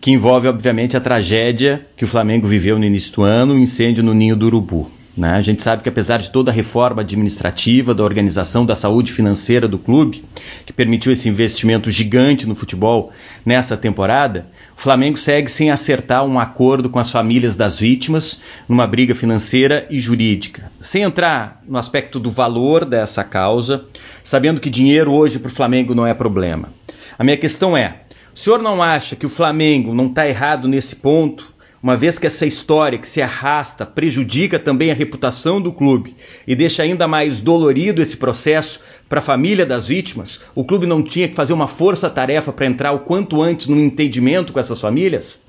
que 0.00 0.10
envolve 0.10 0.48
obviamente 0.48 0.96
a 0.96 1.00
tragédia 1.00 1.86
que 1.96 2.04
o 2.04 2.08
Flamengo 2.08 2.46
viveu 2.46 2.78
no 2.78 2.84
início 2.84 3.14
do 3.14 3.22
ano, 3.22 3.54
o 3.54 3.58
incêndio 3.58 4.02
no 4.02 4.14
Ninho 4.14 4.36
do 4.36 4.46
Urubu. 4.46 4.90
Né? 5.16 5.32
A 5.32 5.42
gente 5.42 5.62
sabe 5.62 5.82
que 5.82 5.88
apesar 5.88 6.18
de 6.18 6.30
toda 6.30 6.50
a 6.50 6.54
reforma 6.54 7.02
administrativa, 7.02 7.92
da 7.94 8.02
organização 8.02 8.64
da 8.64 8.74
saúde 8.74 9.12
financeira 9.12 9.68
do 9.68 9.78
clube, 9.78 10.24
que 10.64 10.72
permitiu 10.72 11.12
esse 11.12 11.28
investimento 11.28 11.90
gigante 11.90 12.46
no 12.46 12.54
futebol 12.54 13.12
nessa 13.44 13.76
temporada, 13.76 14.46
o 14.76 14.80
Flamengo 14.80 15.18
segue 15.18 15.50
sem 15.50 15.70
acertar 15.70 16.24
um 16.24 16.40
acordo 16.40 16.88
com 16.88 16.98
as 16.98 17.12
famílias 17.12 17.54
das 17.56 17.80
vítimas 17.80 18.42
numa 18.66 18.86
briga 18.86 19.14
financeira 19.14 19.86
e 19.90 20.00
jurídica. 20.00 20.72
Sem 20.80 21.02
entrar 21.02 21.62
no 21.68 21.76
aspecto 21.76 22.18
do 22.18 22.30
valor 22.30 22.86
dessa 22.86 23.22
causa, 23.22 23.84
sabendo 24.24 24.60
que 24.60 24.70
dinheiro 24.70 25.12
hoje 25.12 25.38
para 25.38 25.48
o 25.50 25.54
Flamengo 25.54 25.94
não 25.94 26.06
é 26.06 26.14
problema. 26.14 26.70
A 27.18 27.24
minha 27.24 27.36
questão 27.36 27.76
é: 27.76 28.00
o 28.34 28.38
senhor 28.38 28.62
não 28.62 28.82
acha 28.82 29.14
que 29.14 29.26
o 29.26 29.28
Flamengo 29.28 29.94
não 29.94 30.06
está 30.06 30.26
errado 30.26 30.66
nesse 30.66 30.96
ponto 30.96 31.51
uma 31.82 31.96
vez 31.96 32.18
que 32.18 32.26
essa 32.26 32.46
história 32.46 32.98
que 32.98 33.08
se 33.08 33.20
arrasta 33.20 33.84
prejudica 33.84 34.58
também 34.58 34.92
a 34.92 34.94
reputação 34.94 35.60
do 35.60 35.72
clube 35.72 36.14
e 36.46 36.54
deixa 36.54 36.84
ainda 36.84 37.08
mais 37.08 37.42
dolorido 37.42 38.00
esse 38.00 38.16
processo 38.16 38.82
para 39.08 39.18
a 39.18 39.22
família 39.22 39.66
das 39.66 39.88
vítimas, 39.88 40.44
o 40.54 40.64
clube 40.64 40.86
não 40.86 41.02
tinha 41.02 41.28
que 41.28 41.34
fazer 41.34 41.52
uma 41.52 41.66
força-tarefa 41.66 42.52
para 42.52 42.66
entrar 42.66 42.92
o 42.92 43.00
quanto 43.00 43.42
antes 43.42 43.66
no 43.66 43.78
entendimento 43.80 44.52
com 44.52 44.60
essas 44.60 44.80
famílias? 44.80 45.44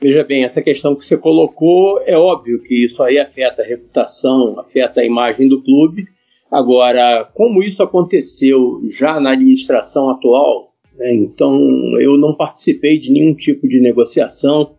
Veja 0.00 0.24
bem, 0.24 0.44
essa 0.44 0.60
questão 0.60 0.96
que 0.96 1.04
você 1.04 1.16
colocou, 1.16 2.02
é 2.04 2.16
óbvio 2.16 2.62
que 2.62 2.86
isso 2.86 3.02
aí 3.02 3.18
afeta 3.18 3.62
a 3.62 3.64
reputação, 3.64 4.58
afeta 4.58 5.00
a 5.00 5.04
imagem 5.04 5.48
do 5.48 5.62
clube. 5.62 6.06
Agora, 6.50 7.28
como 7.34 7.62
isso 7.62 7.82
aconteceu 7.82 8.82
já 8.90 9.20
na 9.20 9.32
administração 9.32 10.10
atual, 10.10 10.72
né, 10.96 11.14
então 11.14 11.58
eu 12.00 12.18
não 12.18 12.34
participei 12.34 12.98
de 12.98 13.10
nenhum 13.10 13.34
tipo 13.34 13.66
de 13.66 13.80
negociação, 13.80 14.76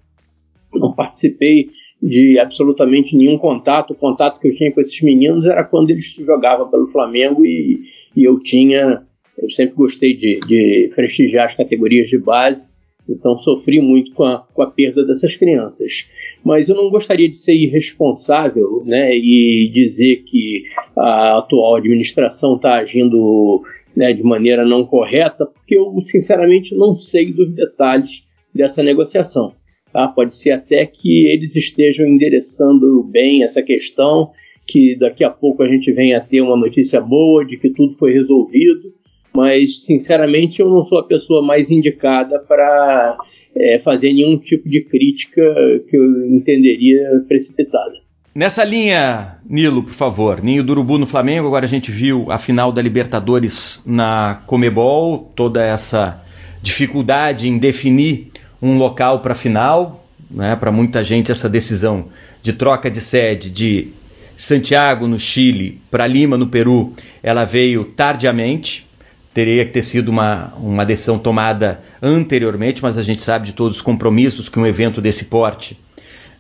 não 0.80 0.94
participei 0.94 1.70
de 2.02 2.38
absolutamente 2.40 3.16
nenhum 3.16 3.38
contato. 3.38 3.92
O 3.92 3.96
contato 3.96 4.40
que 4.40 4.48
eu 4.48 4.56
tinha 4.56 4.72
com 4.72 4.82
esses 4.82 5.02
meninos 5.02 5.46
era 5.46 5.64
quando 5.64 5.90
eles 5.90 6.06
jogavam 6.06 6.70
pelo 6.70 6.88
Flamengo 6.88 7.46
e, 7.46 7.82
e 8.16 8.24
eu 8.24 8.40
tinha. 8.40 9.04
Eu 9.38 9.50
sempre 9.52 9.76
gostei 9.76 10.16
de, 10.16 10.40
de, 10.48 10.92
prestigiar 10.96 11.48
as 11.48 11.56
categorias 11.56 12.10
de 12.10 12.18
base, 12.18 12.66
então 13.10 13.38
sofri 13.38 13.82
muito 13.82 14.14
com 14.14 14.24
a, 14.24 14.48
com 14.54 14.62
a 14.62 14.68
perda 14.68 15.06
dessas 15.06 15.36
crianças. 15.36 16.10
Mas 16.42 16.70
eu 16.70 16.76
não 16.76 16.90
gostaria 16.90 17.28
de 17.28 17.36
ser 17.36 17.54
irresponsável 17.54 18.82
né, 18.86 19.14
e 19.14 19.70
dizer 19.74 20.24
que 20.24 20.64
a 20.96 21.40
atual 21.40 21.76
administração 21.76 22.56
está 22.56 22.76
agindo 22.76 23.62
né, 23.94 24.14
de 24.14 24.24
maneira 24.24 24.66
não 24.66 24.86
correta, 24.86 25.46
porque 25.46 25.76
eu 25.76 25.94
sinceramente 26.06 26.74
não 26.74 26.96
sei 26.96 27.34
dos 27.34 27.54
detalhes 27.54 28.26
dessa 28.54 28.82
negociação. 28.82 29.54
Tá? 29.96 30.10
Pode 30.10 30.36
ser 30.36 30.52
até 30.52 30.86
que 30.86 31.26
eles 31.26 31.56
estejam 31.56 32.06
endereçando 32.06 33.02
bem 33.02 33.44
essa 33.44 33.62
questão, 33.62 34.32
que 34.68 34.94
daqui 35.00 35.24
a 35.24 35.30
pouco 35.30 35.64
a 35.64 35.70
gente 35.70 35.90
venha 35.94 36.18
a 36.18 36.20
ter 36.20 36.42
uma 36.42 36.58
notícia 36.58 37.00
boa 37.00 37.46
de 37.46 37.56
que 37.56 37.70
tudo 37.70 37.96
foi 37.98 38.12
resolvido, 38.12 38.94
mas 39.34 39.86
sinceramente 39.86 40.60
eu 40.60 40.70
não 40.70 40.84
sou 40.84 41.00
a 41.00 41.04
pessoa 41.08 41.42
mais 41.42 41.72
indicada 41.72 42.40
para 42.40 43.18
é, 43.56 43.80
fazer 43.80 44.12
nenhum 44.12 44.38
tipo 44.38 44.68
de 44.68 44.84
crítica 44.84 45.42
que 45.90 45.96
eu 45.96 46.28
entenderia 46.28 47.24
precipitada. 47.26 47.94
Nessa 48.36 48.66
linha, 48.66 49.38
Nilo, 49.50 49.82
por 49.82 49.94
favor, 49.94 50.44
Ninho 50.44 50.62
do 50.62 50.72
Urubu 50.72 50.98
no 50.98 51.06
Flamengo, 51.06 51.48
agora 51.48 51.64
a 51.64 51.70
gente 51.70 51.90
viu 51.90 52.30
a 52.30 52.38
final 52.38 52.70
da 52.70 52.82
Libertadores 52.82 53.82
na 53.86 54.44
Comebol, 54.46 55.32
toda 55.34 55.64
essa 55.64 56.22
dificuldade 56.62 57.48
em 57.48 57.58
definir 57.58 58.35
um 58.62 58.78
local 58.78 59.20
para 59.20 59.36
final. 59.36 60.02
Né, 60.30 60.56
para 60.56 60.72
muita 60.72 61.04
gente, 61.04 61.32
essa 61.32 61.48
decisão 61.48 62.06
de 62.42 62.54
troca 62.54 62.90
de 62.90 63.00
sede 63.00 63.50
de 63.50 63.90
Santiago, 64.36 65.08
no 65.08 65.18
Chile, 65.18 65.80
para 65.90 66.08
Lima, 66.08 66.38
no 66.38 66.48
Peru, 66.48 66.94
ela 67.24 67.46
veio 67.46 67.86
tardiamente. 67.86 68.86
Teria 69.34 69.66
que 69.66 69.72
ter 69.72 69.82
sido 69.82 70.10
uma, 70.10 70.54
uma 70.58 70.86
decisão 70.86 71.20
tomada 71.20 71.82
anteriormente, 72.02 72.82
mas 72.82 72.98
a 72.98 73.04
gente 73.04 73.22
sabe 73.22 73.48
de 73.48 73.54
todos 73.54 73.78
os 73.78 73.82
compromissos 73.82 74.48
que 74.48 74.58
um 74.58 74.66
evento 74.66 75.02
desse 75.02 75.26
porte 75.26 75.78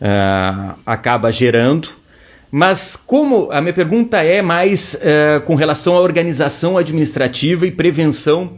uh, 0.01 0.75
acaba 0.85 1.31
gerando. 1.31 1.89
Mas 2.49 2.95
como 2.95 3.51
a 3.51 3.59
minha 3.59 3.73
pergunta 3.73 4.23
é 4.23 4.41
mais 4.41 4.93
uh, 4.93 5.41
com 5.41 5.55
relação 5.55 5.97
à 5.97 5.99
organização 5.99 6.77
administrativa 6.77 7.67
e 7.67 7.71
prevenção 7.71 8.53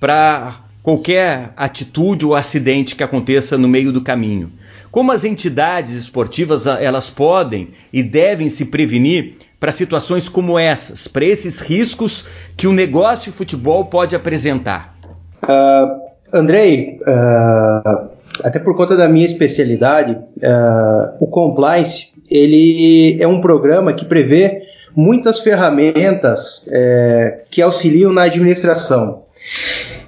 para 0.00 0.65
qualquer 0.86 1.50
atitude 1.56 2.24
ou 2.24 2.32
acidente 2.32 2.94
que 2.94 3.02
aconteça 3.02 3.58
no 3.58 3.66
meio 3.66 3.90
do 3.90 4.00
caminho. 4.00 4.52
Como 4.88 5.10
as 5.10 5.24
entidades 5.24 5.94
esportivas 5.94 6.64
elas 6.64 7.10
podem 7.10 7.70
e 7.92 8.04
devem 8.04 8.48
se 8.48 8.66
prevenir 8.66 9.34
para 9.58 9.72
situações 9.72 10.28
como 10.28 10.56
essas, 10.56 11.08
para 11.08 11.24
esses 11.24 11.58
riscos 11.58 12.28
que 12.56 12.68
o 12.68 12.72
negócio 12.72 13.32
de 13.32 13.36
futebol 13.36 13.86
pode 13.86 14.14
apresentar? 14.14 14.96
Uh, 15.42 16.02
Andrei, 16.32 17.00
uh, 17.00 18.08
até 18.44 18.60
por 18.60 18.76
conta 18.76 18.96
da 18.96 19.08
minha 19.08 19.26
especialidade, 19.26 20.12
uh, 20.12 21.16
o 21.18 21.26
compliance 21.26 22.12
ele 22.30 23.20
é 23.20 23.26
um 23.26 23.40
programa 23.40 23.92
que 23.92 24.04
prevê 24.04 24.62
muitas 24.94 25.40
ferramentas 25.40 26.64
é, 26.68 27.42
que 27.50 27.60
auxiliam 27.60 28.12
na 28.12 28.22
administração. 28.22 29.25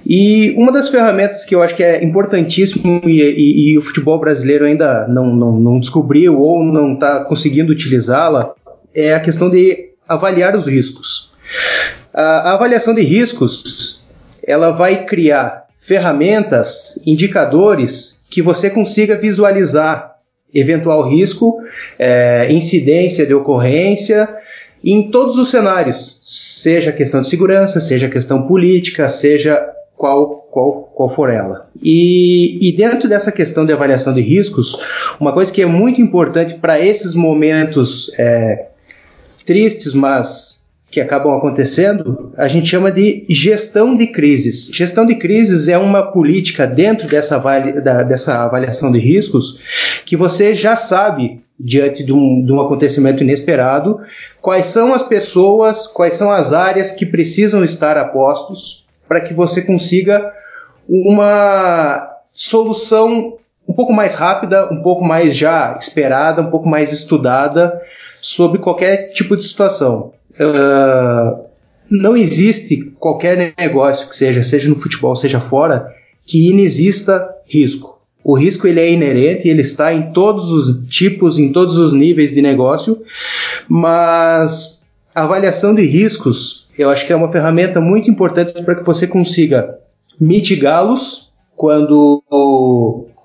E 0.05 0.51
uma 0.57 0.71
das 0.71 0.89
ferramentas 0.89 1.45
que 1.45 1.55
eu 1.55 1.61
acho 1.61 1.75
que 1.75 1.83
é 1.83 2.03
importantíssimo 2.03 3.01
e, 3.05 3.21
e, 3.21 3.71
e 3.71 3.77
o 3.77 3.81
futebol 3.81 4.19
brasileiro 4.19 4.65
ainda 4.65 5.07
não, 5.07 5.35
não, 5.35 5.59
não 5.59 5.79
descobriu 5.79 6.39
ou 6.39 6.63
não 6.63 6.93
está 6.93 7.23
conseguindo 7.23 7.71
utilizá-la 7.71 8.53
é 8.93 9.13
a 9.13 9.19
questão 9.19 9.49
de 9.49 9.89
avaliar 10.07 10.55
os 10.55 10.67
riscos. 10.67 11.31
A, 12.13 12.49
a 12.49 12.53
avaliação 12.53 12.93
de 12.93 13.01
riscos 13.01 14.03
ela 14.43 14.71
vai 14.71 15.05
criar 15.05 15.65
ferramentas, 15.79 16.99
indicadores 17.05 18.19
que 18.29 18.41
você 18.41 18.69
consiga 18.69 19.15
visualizar 19.15 20.15
eventual 20.53 21.07
risco, 21.07 21.59
é, 21.97 22.51
incidência 22.51 23.25
de 23.25 23.33
ocorrência 23.33 24.27
em 24.83 25.11
todos 25.11 25.37
os 25.37 25.49
cenários, 25.49 26.08
seja 26.21 26.91
questão 26.91 27.21
de 27.21 27.29
segurança, 27.29 27.79
seja 27.79 28.09
questão 28.09 28.47
política, 28.47 29.07
seja 29.09 29.59
qual, 29.95 30.47
qual, 30.49 30.83
qual 30.95 31.09
for 31.09 31.29
ela. 31.29 31.69
E, 31.83 32.57
e 32.61 32.71
dentro 32.75 33.09
dessa 33.09 33.31
questão 33.31 33.65
de 33.65 33.73
avaliação 33.73 34.13
de 34.13 34.21
riscos, 34.21 34.77
uma 35.19 35.33
coisa 35.33 35.51
que 35.51 35.61
é 35.61 35.65
muito 35.65 36.01
importante 36.01 36.55
para 36.55 36.79
esses 36.79 37.13
momentos 37.13 38.09
é, 38.17 38.67
tristes, 39.45 39.93
mas 39.93 40.59
que 40.91 40.99
acabam 40.99 41.37
acontecendo, 41.37 42.33
a 42.35 42.47
gente 42.47 42.67
chama 42.67 42.91
de 42.91 43.25
gestão 43.29 43.95
de 43.95 44.07
crises. 44.07 44.69
Gestão 44.73 45.05
de 45.05 45.15
crises 45.15 45.67
é 45.67 45.77
uma 45.77 46.11
política 46.11 46.65
dentro 46.65 47.07
dessa, 47.07 47.35
avali 47.35 47.79
da, 47.79 48.01
dessa 48.01 48.43
avaliação 48.43 48.91
de 48.91 48.97
riscos 48.97 49.59
que 50.05 50.15
você 50.15 50.55
já 50.55 50.75
sabe, 50.75 51.41
diante 51.59 52.03
de 52.03 52.11
um, 52.11 52.43
de 52.43 52.51
um 52.51 52.59
acontecimento 52.59 53.21
inesperado, 53.21 53.99
quais 54.41 54.67
são 54.67 54.93
as 54.93 55.03
pessoas, 55.03 55.87
quais 55.87 56.15
são 56.15 56.31
as 56.31 56.53
áreas 56.53 56.91
que 56.91 57.05
precisam 57.05 57.63
estar 57.63 57.97
a 57.97 58.05
postos 58.05 58.85
para 59.07 59.21
que 59.21 59.33
você 59.33 59.61
consiga 59.61 60.31
uma 60.87 62.09
solução 62.31 63.37
um 63.67 63.73
pouco 63.73 63.93
mais 63.93 64.15
rápida, 64.15 64.67
um 64.71 64.81
pouco 64.81 65.03
mais 65.03 65.35
já 65.35 65.75
esperada, 65.79 66.41
um 66.41 66.49
pouco 66.49 66.67
mais 66.67 66.91
estudada 66.91 67.79
sobre 68.19 68.59
qualquer 68.59 69.09
tipo 69.09 69.37
de 69.37 69.43
situação. 69.43 70.13
Uh, 70.39 71.45
não 71.89 72.17
existe 72.17 72.77
qualquer 72.99 73.53
negócio 73.57 74.07
que 74.07 74.15
seja, 74.15 74.41
seja 74.41 74.69
no 74.69 74.75
futebol, 74.75 75.15
seja 75.15 75.39
fora, 75.39 75.93
que 76.25 76.49
inexista 76.49 77.29
risco. 77.45 77.98
O 78.23 78.37
risco 78.37 78.67
ele 78.67 78.79
é 78.79 78.91
inerente, 78.91 79.47
ele 79.47 79.61
está 79.61 79.93
em 79.93 80.11
todos 80.11 80.51
os 80.51 80.87
tipos, 80.89 81.39
em 81.39 81.51
todos 81.51 81.77
os 81.77 81.93
níveis 81.93 82.31
de 82.31 82.41
negócio, 82.41 83.01
mas 83.67 84.87
a 85.15 85.23
avaliação 85.23 85.73
de 85.73 85.85
riscos 85.85 86.59
eu 86.79 86.89
acho 86.89 87.05
que 87.05 87.11
é 87.11 87.15
uma 87.15 87.29
ferramenta 87.29 87.81
muito 87.81 88.09
importante 88.09 88.53
para 88.63 88.73
que 88.73 88.85
você 88.85 89.05
consiga 89.05 89.77
mitigá-los 90.17 91.29
quando 91.53 92.23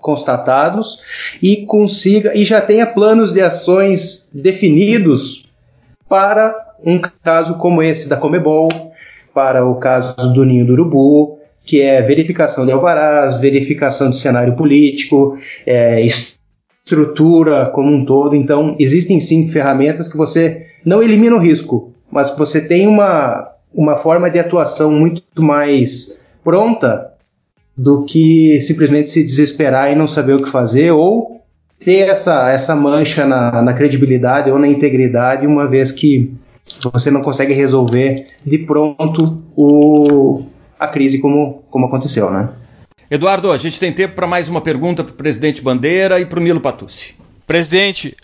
constatados 0.01 0.99
e 1.41 1.65
consiga 1.65 2.37
e 2.37 2.45
já 2.45 2.61
tenha 2.61 2.85
planos 2.85 3.33
de 3.33 3.41
ações 3.41 4.29
definidos 4.35 5.49
para 6.09 6.53
um 6.85 7.01
caso 7.23 7.57
como 7.59 7.81
esse 7.81 8.09
da 8.09 8.17
Comebol, 8.17 8.69
para 9.33 9.65
o 9.65 9.77
caso 9.77 10.33
do 10.33 10.45
Ninho 10.45 10.67
do 10.67 10.73
Urubu, 10.73 11.34
que 11.65 11.81
é 11.81 12.03
verificação 12.03 12.67
de 12.67 12.73
alvarás, 12.73 13.39
verificação 13.39 14.11
de 14.11 14.19
cenário 14.19 14.55
político, 14.55 15.37
é, 15.67 16.05
estrutura 16.85 17.67
como 17.75 17.91
um 17.91 18.05
todo. 18.05 18.37
Então, 18.37 18.77
existem 18.79 19.19
sim 19.19 19.49
ferramentas 19.49 20.07
que 20.07 20.17
você 20.17 20.67
não 20.85 21.03
elimina 21.03 21.35
o 21.35 21.41
risco, 21.41 21.93
mas 22.11 22.31
você 22.37 22.61
tem 22.61 22.87
uma, 22.87 23.49
uma 23.73 23.97
forma 23.97 24.31
de 24.31 24.39
atuação 24.39 24.91
muito 24.91 25.23
mais 25.39 26.21
pronta 26.45 27.13
do 27.77 28.05
que 28.05 28.61
simplesmente 28.61 29.11
se 29.11 29.25
desesperar 29.25 29.91
e 29.91 29.97
não 29.97 30.07
saber 30.07 30.35
o 30.35 30.43
que 30.43 30.51
fazer 30.51 30.93
ou 30.93 31.41
ter 31.79 32.09
essa, 32.09 32.51
essa 32.51 32.77
mancha 32.77 33.27
na, 33.27 33.63
na 33.63 33.73
credibilidade 33.73 34.51
ou 34.51 34.59
na 34.59 34.69
integridade, 34.69 35.47
uma 35.47 35.67
vez 35.67 35.91
que 35.91 36.33
você 36.93 37.11
não 37.11 37.21
consegue 37.21 37.53
resolver 37.53 38.29
de 38.45 38.59
pronto 38.59 39.43
o, 39.57 40.45
a 40.79 40.89
crise 40.89 41.21
como, 41.21 41.65
como 41.71 41.87
aconteceu, 41.87 42.31
né? 42.31 42.51
Eduardo, 43.11 43.53
a 43.53 43.59
gente 43.59 43.79
tem 43.79 43.93
tempo 43.93 44.15
para 44.15 44.27
mais 44.27 44.49
uma 44.49 44.61
pergunta 44.61 45.05
para 45.05 45.13
o 45.13 45.17
presidente 45.17 45.63
Bandeira 45.63 46.19
e 46.21 46.27
para 46.27 46.41
o 46.41 46.43
Nilo 46.43 46.61
Patucci. 46.61 47.17
Presidente, 47.47 48.17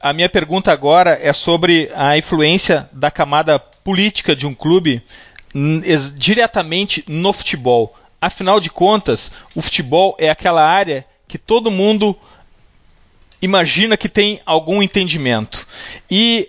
a 0.00 0.12
minha 0.12 0.28
pergunta 0.28 0.72
agora 0.72 1.18
é 1.20 1.32
sobre 1.32 1.90
a 1.94 2.16
influência 2.16 2.88
da 2.92 3.10
camada 3.10 3.58
política 3.58 4.34
de 4.34 4.46
um 4.46 4.54
clube 4.54 5.02
diretamente 6.14 7.04
no 7.06 7.32
futebol. 7.32 7.94
Afinal 8.20 8.58
de 8.58 8.70
contas, 8.70 9.30
o 9.54 9.60
futebol 9.60 10.16
é 10.18 10.30
aquela 10.30 10.66
área 10.66 11.04
que 11.28 11.38
todo 11.38 11.70
mundo 11.70 12.16
imagina 13.40 13.96
que 13.96 14.08
tem 14.08 14.40
algum 14.46 14.82
entendimento. 14.82 15.66
E, 16.10 16.48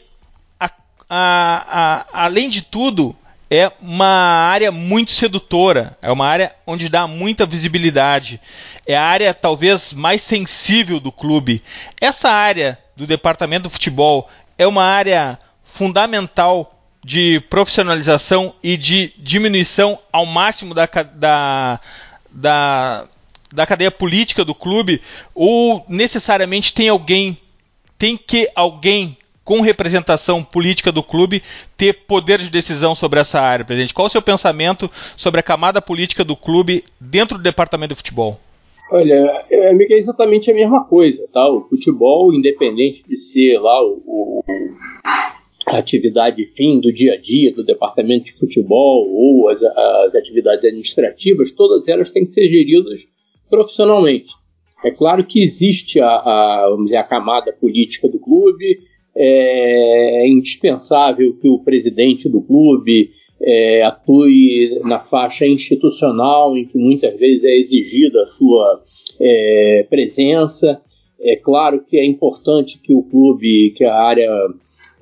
a, 0.60 0.72
a, 1.10 1.66
a, 2.14 2.26
além 2.26 2.50
de 2.50 2.62
tudo, 2.62 3.16
é 3.50 3.72
uma 3.82 4.08
área 4.50 4.72
muito 4.72 5.12
sedutora, 5.12 5.98
é 6.02 6.12
uma 6.12 6.28
área 6.28 6.56
onde 6.66 6.90
dá 6.90 7.08
muita 7.08 7.46
visibilidade, 7.46 8.40
é 8.86 8.96
a 8.96 9.04
área 9.04 9.34
talvez 9.34 9.94
mais 9.94 10.22
sensível 10.22 11.00
do 11.00 11.12
clube. 11.12 11.64
Essa 12.00 12.30
área 12.30 12.78
do 12.96 13.06
departamento 13.06 13.64
do 13.64 13.70
futebol 13.70 14.30
é 14.58 14.66
uma 14.66 14.84
área 14.84 15.40
fundamental 15.64 16.72
de 17.04 17.40
profissionalização 17.50 18.56
e 18.64 18.76
de 18.76 19.14
diminuição 19.18 20.00
ao 20.12 20.26
máximo 20.26 20.74
da, 20.74 20.88
da, 21.14 21.80
da, 22.32 23.06
da 23.54 23.66
cadeia 23.68 23.92
política 23.92 24.44
do 24.44 24.56
clube, 24.56 25.02
ou 25.36 25.86
necessariamente 25.88 26.74
tem 26.74 26.90
alguém, 26.90 27.38
tem 27.98 28.18
que 28.18 28.50
alguém 28.56 29.16
com 29.46 29.62
representação 29.62 30.44
política 30.44 30.92
do 30.92 31.04
clube 31.04 31.42
ter 31.78 31.94
poder 32.08 32.40
de 32.40 32.50
decisão 32.50 32.96
sobre 32.96 33.20
essa 33.20 33.40
área, 33.40 33.64
presidente? 33.64 33.94
Qual 33.94 34.08
o 34.08 34.10
seu 34.10 34.22
pensamento 34.22 34.90
sobre 35.16 35.40
a 35.40 35.44
camada 35.44 35.80
política 35.80 36.24
do 36.24 36.36
clube 36.36 36.84
dentro 37.00 37.38
do 37.38 37.44
departamento 37.44 37.94
de 37.94 37.98
futebol? 37.98 38.40
Olha, 38.92 39.46
é, 39.50 39.72
é 39.72 40.00
exatamente 40.00 40.52
a 40.52 40.54
mesma 40.54 40.84
coisa, 40.84 41.24
tá? 41.32 41.48
O 41.48 41.62
futebol, 41.62 42.34
independente 42.34 43.04
de 43.08 43.20
ser 43.20 43.60
lá 43.60 43.82
o, 43.84 44.02
o 44.06 44.44
a 45.68 45.80
atividade 45.80 46.46
fim 46.56 46.80
do 46.80 46.94
dia 46.94 47.14
a 47.14 47.18
dia 47.18 47.52
do 47.52 47.64
departamento 47.64 48.26
de 48.26 48.34
futebol 48.34 49.10
ou 49.10 49.50
as, 49.50 49.62
as 49.62 50.16
atividades 50.16 50.64
administrativas, 50.64 51.52
todas 51.52 51.88
elas 51.88 52.12
têm 52.12 52.26
que 52.26 52.34
ser 52.34 52.48
geridas 52.48 53.00
profissionalmente. 53.50 54.32
É 54.84 54.92
claro 54.92 55.24
que 55.24 55.44
existe 55.44 56.00
a, 56.00 56.08
a, 56.08 56.76
dizer, 56.84 56.98
a 56.98 57.04
camada 57.04 57.52
política 57.52 58.08
do 58.08 58.20
clube, 58.20 58.80
é 59.16 60.28
indispensável 60.28 61.38
que 61.38 61.48
o 61.48 61.60
presidente 61.60 62.28
do 62.28 62.42
clube 62.42 63.12
é, 63.42 63.84
atue 63.84 64.80
na 64.84 65.00
faixa 65.00 65.46
institucional, 65.46 66.58
em 66.58 66.66
que 66.66 66.78
muitas 66.78 67.18
vezes 67.18 67.44
é 67.44 67.58
exigida 67.58 68.24
a 68.24 68.28
sua 68.38 68.84
é, 69.20 69.86
presença. 69.90 70.82
É 71.20 71.36
claro 71.36 71.84
que 71.86 71.98
é 71.98 72.06
importante 72.06 72.80
que 72.82 72.94
o 72.94 73.04
clube, 73.04 73.74
que 73.78 73.84
a 73.84 73.96
área 73.96 74.30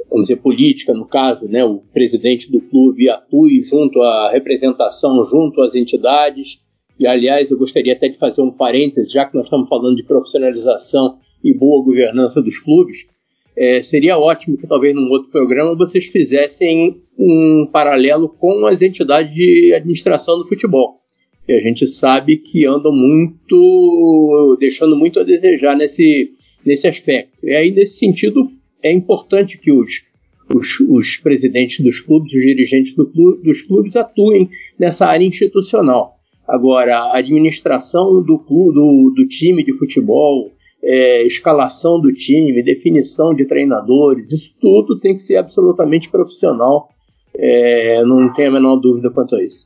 vamos 0.09 0.27
dizer, 0.27 0.41
política, 0.41 0.93
no 0.93 1.07
caso, 1.07 1.47
né, 1.47 1.65
o 1.65 1.79
presidente 1.91 2.51
do 2.51 2.61
clube 2.61 3.09
atue 3.09 3.63
junto 3.63 3.99
à 3.99 4.31
representação, 4.31 5.25
junto 5.25 5.59
às 5.61 5.73
entidades. 5.73 6.59
E, 6.99 7.07
aliás, 7.07 7.49
eu 7.49 7.57
gostaria 7.57 7.93
até 7.93 8.07
de 8.09 8.19
fazer 8.19 8.41
um 8.41 8.51
parêntese, 8.51 9.11
já 9.11 9.25
que 9.25 9.35
nós 9.35 9.45
estamos 9.45 9.67
falando 9.67 9.95
de 9.95 10.03
profissionalização 10.03 11.17
e 11.43 11.51
boa 11.51 11.83
governança 11.83 12.41
dos 12.43 12.59
clubes, 12.59 13.07
é, 13.55 13.83
seria 13.83 14.17
ótimo 14.17 14.57
que 14.57 14.67
talvez 14.67 14.95
num 14.95 15.09
outro 15.09 15.29
programa 15.29 15.75
vocês 15.75 16.05
fizessem 16.05 17.01
um 17.17 17.67
paralelo 17.71 18.29
com 18.29 18.65
as 18.65 18.81
entidades 18.81 19.33
de 19.33 19.73
administração 19.73 20.37
do 20.39 20.47
futebol. 20.47 20.99
E 21.47 21.53
a 21.53 21.59
gente 21.59 21.87
sabe 21.87 22.37
que 22.37 22.65
andam 22.65 22.91
muito, 22.91 24.57
deixando 24.59 24.95
muito 24.95 25.19
a 25.19 25.23
desejar 25.23 25.75
nesse, 25.75 26.31
nesse 26.65 26.87
aspecto. 26.87 27.45
E 27.45 27.53
aí, 27.53 27.71
nesse 27.71 27.97
sentido, 27.97 28.49
é 28.81 28.91
importante 28.91 29.57
que 29.57 29.71
os, 29.71 30.03
os, 30.49 30.79
os 30.79 31.17
presidentes 31.17 31.81
dos 31.81 31.99
clubes, 31.99 32.33
os 32.33 32.41
dirigentes 32.41 32.95
do 32.95 33.05
clube, 33.05 33.43
dos 33.43 33.61
clubes 33.61 33.95
atuem 33.95 34.49
nessa 34.79 35.05
área 35.05 35.25
institucional. 35.25 36.15
Agora, 36.47 36.97
a 36.97 37.17
administração 37.17 38.21
do, 38.23 38.39
clube, 38.39 38.73
do, 38.73 39.13
do 39.15 39.27
time 39.27 39.63
de 39.63 39.73
futebol, 39.77 40.51
é, 40.83 41.25
escalação 41.25 41.99
do 41.99 42.11
time, 42.11 42.61
definição 42.61 43.33
de 43.33 43.45
treinadores, 43.45 44.29
isso 44.29 44.49
tudo 44.59 44.99
tem 44.99 45.15
que 45.15 45.21
ser 45.21 45.37
absolutamente 45.37 46.09
profissional. 46.09 46.89
É, 47.35 48.03
não 48.03 48.31
tenho 48.33 48.49
a 48.49 48.53
menor 48.53 48.75
dúvida 48.75 49.09
quanto 49.09 49.35
a 49.35 49.43
isso. 49.43 49.65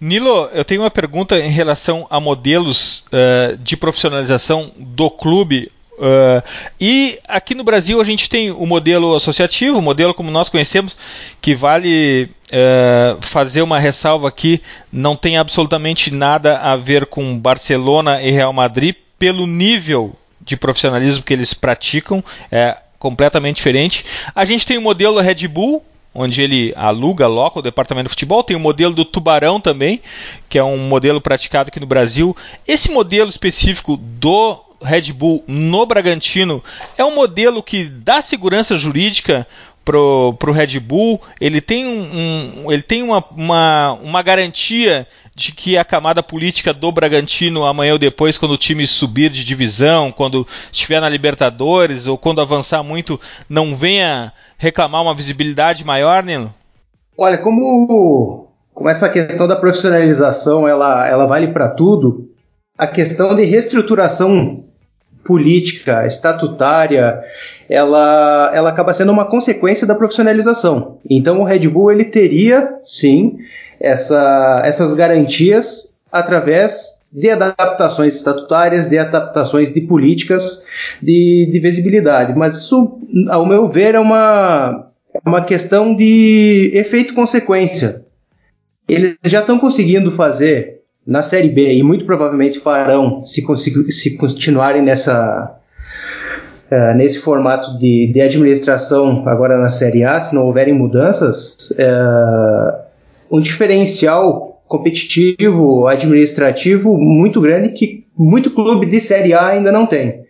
Nilo, 0.00 0.48
eu 0.52 0.64
tenho 0.64 0.82
uma 0.82 0.90
pergunta 0.90 1.38
em 1.38 1.50
relação 1.50 2.06
a 2.10 2.18
modelos 2.18 3.04
uh, 3.08 3.56
de 3.58 3.76
profissionalização 3.76 4.72
do 4.78 5.10
clube 5.10 5.68
Uh, 5.98 6.42
e 6.80 7.18
aqui 7.28 7.54
no 7.54 7.62
Brasil 7.62 8.00
a 8.00 8.04
gente 8.04 8.28
tem 8.28 8.50
o 8.50 8.66
modelo 8.66 9.14
associativo, 9.14 9.78
o 9.78 9.82
modelo 9.82 10.12
como 10.12 10.32
nós 10.32 10.48
conhecemos, 10.48 10.96
que 11.40 11.54
vale 11.54 12.24
uh, 12.24 13.20
fazer 13.20 13.62
uma 13.62 13.78
ressalva 13.78 14.26
aqui, 14.26 14.60
não 14.92 15.14
tem 15.14 15.36
absolutamente 15.36 16.12
nada 16.12 16.58
a 16.58 16.76
ver 16.76 17.06
com 17.06 17.38
Barcelona 17.38 18.20
e 18.20 18.32
Real 18.32 18.52
Madrid 18.52 18.96
pelo 19.16 19.46
nível 19.46 20.16
de 20.44 20.56
profissionalismo 20.56 21.22
que 21.22 21.32
eles 21.32 21.54
praticam, 21.54 22.22
é 22.50 22.76
completamente 22.98 23.56
diferente. 23.56 24.04
A 24.34 24.44
gente 24.44 24.66
tem 24.66 24.78
o 24.78 24.82
modelo 24.82 25.20
Red 25.20 25.48
Bull, 25.48 25.84
onde 26.14 26.42
ele 26.42 26.72
aluga, 26.76 27.24
aloca 27.24 27.58
o 27.58 27.62
departamento 27.62 28.08
de 28.08 28.10
futebol. 28.10 28.42
Tem 28.42 28.56
o 28.56 28.60
modelo 28.60 28.94
do 28.94 29.04
Tubarão 29.04 29.60
também, 29.60 30.00
que 30.48 30.58
é 30.58 30.64
um 30.64 30.78
modelo 30.78 31.20
praticado 31.20 31.68
aqui 31.68 31.80
no 31.80 31.86
Brasil. 31.86 32.36
Esse 32.66 32.90
modelo 32.90 33.30
específico 33.30 33.96
do 33.96 34.62
Red 34.82 35.12
Bull 35.12 35.42
no 35.46 35.86
Bragantino 35.86 36.62
é 36.96 37.04
um 37.04 37.14
modelo 37.14 37.62
que 37.62 37.84
dá 37.84 38.20
segurança 38.20 38.76
jurídica 38.76 39.46
pro, 39.84 40.34
pro 40.38 40.52
Red 40.52 40.78
Bull, 40.80 41.20
ele 41.40 41.60
tem, 41.60 41.86
um, 41.86 42.64
um, 42.64 42.72
ele 42.72 42.82
tem 42.82 43.02
uma, 43.02 43.24
uma, 43.32 43.92
uma 44.02 44.22
garantia 44.22 45.06
de 45.34 45.52
que 45.52 45.78
a 45.78 45.84
camada 45.84 46.22
política 46.22 46.72
do 46.72 46.92
Bragantino 46.92 47.64
amanhã 47.64 47.92
ou 47.92 47.98
depois, 47.98 48.36
quando 48.36 48.52
o 48.52 48.58
time 48.58 48.86
subir 48.86 49.30
de 49.30 49.44
divisão, 49.44 50.12
quando 50.12 50.46
estiver 50.70 51.00
na 51.00 51.08
Libertadores 51.08 52.06
ou 52.06 52.18
quando 52.18 52.40
avançar 52.40 52.82
muito, 52.82 53.18
não 53.48 53.74
venha 53.74 54.32
reclamar 54.58 55.02
uma 55.02 55.14
visibilidade 55.14 55.84
maior, 55.84 56.22
Nilo? 56.22 56.52
Olha, 57.16 57.38
como, 57.38 58.48
como 58.74 58.88
essa 58.88 59.08
questão 59.08 59.48
da 59.48 59.56
profissionalização 59.56 60.68
ela, 60.68 61.06
ela 61.08 61.26
vale 61.26 61.48
para 61.48 61.68
tudo, 61.68 62.30
a 62.76 62.86
questão 62.86 63.34
de 63.34 63.44
reestruturação 63.44 64.64
política, 65.24 66.06
estatutária, 66.06 67.22
ela, 67.68 68.50
ela 68.52 68.70
acaba 68.70 68.92
sendo 68.92 69.12
uma 69.12 69.24
consequência 69.24 69.86
da 69.86 69.94
profissionalização. 69.94 70.98
Então 71.08 71.40
o 71.40 71.44
Red 71.44 71.68
Bull 71.68 71.92
ele 71.92 72.04
teria, 72.04 72.78
sim, 72.82 73.38
essa, 73.82 74.62
essas 74.64 74.94
garantias 74.94 75.94
através 76.10 77.00
de 77.12 77.28
adaptações 77.28 78.14
estatutárias, 78.14 78.86
de 78.86 78.96
adaptações 78.96 79.70
de 79.70 79.80
políticas 79.82 80.64
de, 81.02 81.48
de 81.52 81.60
visibilidade. 81.60 82.34
Mas 82.38 82.56
isso, 82.56 82.98
ao 83.28 83.44
meu 83.44 83.68
ver, 83.68 83.96
é 83.96 84.00
uma, 84.00 84.88
é 85.12 85.28
uma 85.28 85.42
questão 85.44 85.94
de 85.94 86.70
efeito-consequência. 86.72 88.04
Eles 88.88 89.16
já 89.24 89.40
estão 89.40 89.58
conseguindo 89.58 90.10
fazer 90.10 90.80
na 91.06 91.22
Série 91.22 91.48
B 91.48 91.74
e 91.74 91.82
muito 91.82 92.04
provavelmente 92.04 92.60
farão 92.60 93.22
se, 93.24 93.44
se 93.90 94.16
continuarem 94.16 94.82
nessa 94.82 95.58
uh, 96.70 96.96
nesse 96.96 97.18
formato 97.18 97.78
de, 97.78 98.10
de, 98.12 98.20
administração 98.20 99.28
agora 99.28 99.58
na 99.58 99.68
Série 99.68 100.04
A, 100.04 100.20
se 100.20 100.34
não 100.34 100.46
houverem 100.46 100.74
mudanças, 100.74 101.70
uh, 101.72 102.81
um 103.32 103.40
diferencial 103.40 104.62
competitivo, 104.68 105.86
administrativo 105.86 106.96
muito 106.98 107.40
grande 107.40 107.70
que 107.70 108.04
muito 108.16 108.50
clube 108.50 108.84
de 108.84 109.00
Série 109.00 109.32
A 109.32 109.48
ainda 109.48 109.72
não 109.72 109.86
tem. 109.86 110.22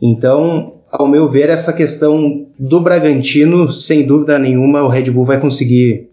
Então, 0.00 0.80
ao 0.90 1.06
meu 1.06 1.30
ver, 1.30 1.48
essa 1.48 1.72
questão 1.72 2.48
do 2.58 2.80
Bragantino, 2.80 3.72
sem 3.72 4.04
dúvida 4.04 4.38
nenhuma, 4.38 4.82
o 4.82 4.88
Red 4.88 5.10
Bull 5.10 5.24
vai 5.24 5.40
conseguir 5.40 6.10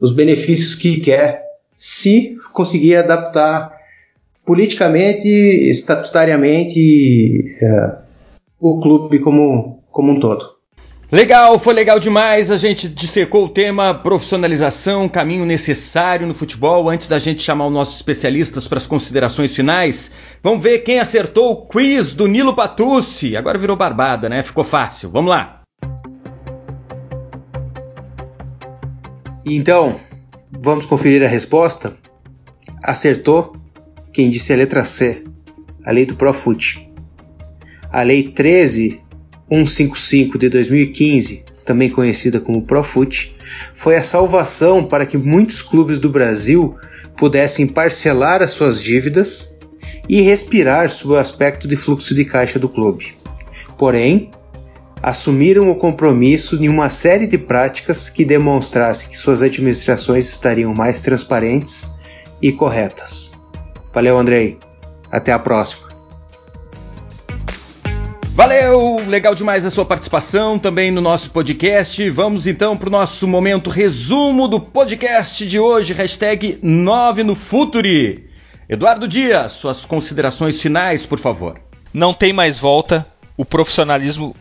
os 0.00 0.12
benefícios 0.12 0.74
que 0.74 1.00
quer 1.00 1.42
se 1.76 2.36
conseguir 2.52 2.96
adaptar 2.96 3.78
politicamente, 4.44 5.28
estatutariamente 5.28 7.44
é, 7.62 7.92
o 8.58 8.80
clube 8.80 9.18
como, 9.18 9.82
como 9.90 10.12
um 10.12 10.18
todo. 10.18 10.49
Legal, 11.12 11.58
foi 11.58 11.74
legal 11.74 11.98
demais. 11.98 12.52
A 12.52 12.56
gente 12.56 12.88
dissecou 12.88 13.46
o 13.46 13.48
tema 13.48 13.92
profissionalização, 13.92 15.08
caminho 15.08 15.44
necessário 15.44 16.24
no 16.24 16.32
futebol. 16.32 16.88
Antes 16.88 17.08
da 17.08 17.18
gente 17.18 17.42
chamar 17.42 17.66
os 17.66 17.72
nossos 17.72 17.96
especialistas 17.96 18.68
para 18.68 18.78
as 18.78 18.86
considerações 18.86 19.54
finais, 19.54 20.14
vamos 20.40 20.62
ver 20.62 20.78
quem 20.80 21.00
acertou 21.00 21.50
o 21.50 21.66
quiz 21.66 22.14
do 22.14 22.28
Nilo 22.28 22.54
Patucci. 22.54 23.36
Agora 23.36 23.58
virou 23.58 23.76
barbada, 23.76 24.28
né? 24.28 24.44
Ficou 24.44 24.62
fácil. 24.62 25.10
Vamos 25.10 25.30
lá. 25.30 25.62
Então, 29.44 29.98
vamos 30.62 30.86
conferir 30.86 31.24
a 31.24 31.28
resposta? 31.28 31.92
Acertou 32.84 33.56
quem 34.12 34.30
disse 34.30 34.52
a 34.52 34.56
letra 34.56 34.84
C, 34.84 35.24
a 35.84 35.90
lei 35.90 36.06
do 36.06 36.14
Profut. 36.14 36.88
A 37.90 38.02
lei 38.02 38.30
13 38.30 39.09
155 39.50 40.38
de 40.38 40.48
2015, 40.48 41.44
também 41.64 41.90
conhecida 41.90 42.40
como 42.40 42.64
Profut, 42.64 43.34
foi 43.74 43.96
a 43.96 44.02
salvação 44.02 44.84
para 44.84 45.04
que 45.04 45.18
muitos 45.18 45.62
clubes 45.62 45.98
do 45.98 46.08
Brasil 46.08 46.76
pudessem 47.16 47.66
parcelar 47.66 48.42
as 48.42 48.52
suas 48.52 48.80
dívidas 48.80 49.54
e 50.08 50.20
respirar 50.20 50.90
sobre 50.90 51.16
o 51.16 51.18
aspecto 51.18 51.68
de 51.68 51.76
fluxo 51.76 52.14
de 52.14 52.24
caixa 52.24 52.58
do 52.58 52.68
clube. 52.68 53.14
Porém, 53.76 54.30
assumiram 55.02 55.70
o 55.70 55.76
compromisso 55.76 56.56
em 56.56 56.68
uma 56.68 56.90
série 56.90 57.26
de 57.26 57.38
práticas 57.38 58.10
que 58.10 58.24
demonstrassem 58.24 59.08
que 59.08 59.16
suas 59.16 59.42
administrações 59.42 60.28
estariam 60.28 60.74
mais 60.74 61.00
transparentes 61.00 61.88
e 62.40 62.52
corretas. 62.52 63.30
Valeu, 63.92 64.18
Andrei. 64.18 64.58
Até 65.10 65.32
a 65.32 65.38
próxima. 65.38 65.89
Valeu, 68.40 68.96
legal 69.06 69.34
demais 69.34 69.66
a 69.66 69.70
sua 69.70 69.84
participação 69.84 70.58
também 70.58 70.90
no 70.90 71.02
nosso 71.02 71.30
podcast. 71.30 72.08
Vamos 72.08 72.46
então 72.46 72.74
para 72.74 72.88
o 72.88 72.90
nosso 72.90 73.28
momento 73.28 73.68
resumo 73.68 74.48
do 74.48 74.58
podcast 74.58 75.46
de 75.46 75.60
hoje, 75.60 75.92
hashtag 75.92 76.58
9 76.62 77.22
no 77.22 77.34
Futuri. 77.34 78.30
Eduardo 78.66 79.06
Dias, 79.06 79.52
suas 79.52 79.84
considerações 79.84 80.58
finais, 80.58 81.04
por 81.04 81.18
favor. 81.18 81.60
Não 81.92 82.14
tem 82.14 82.32
mais 82.32 82.58
volta, 82.58 83.06
o 83.36 83.44
profissionalismo 83.44 84.34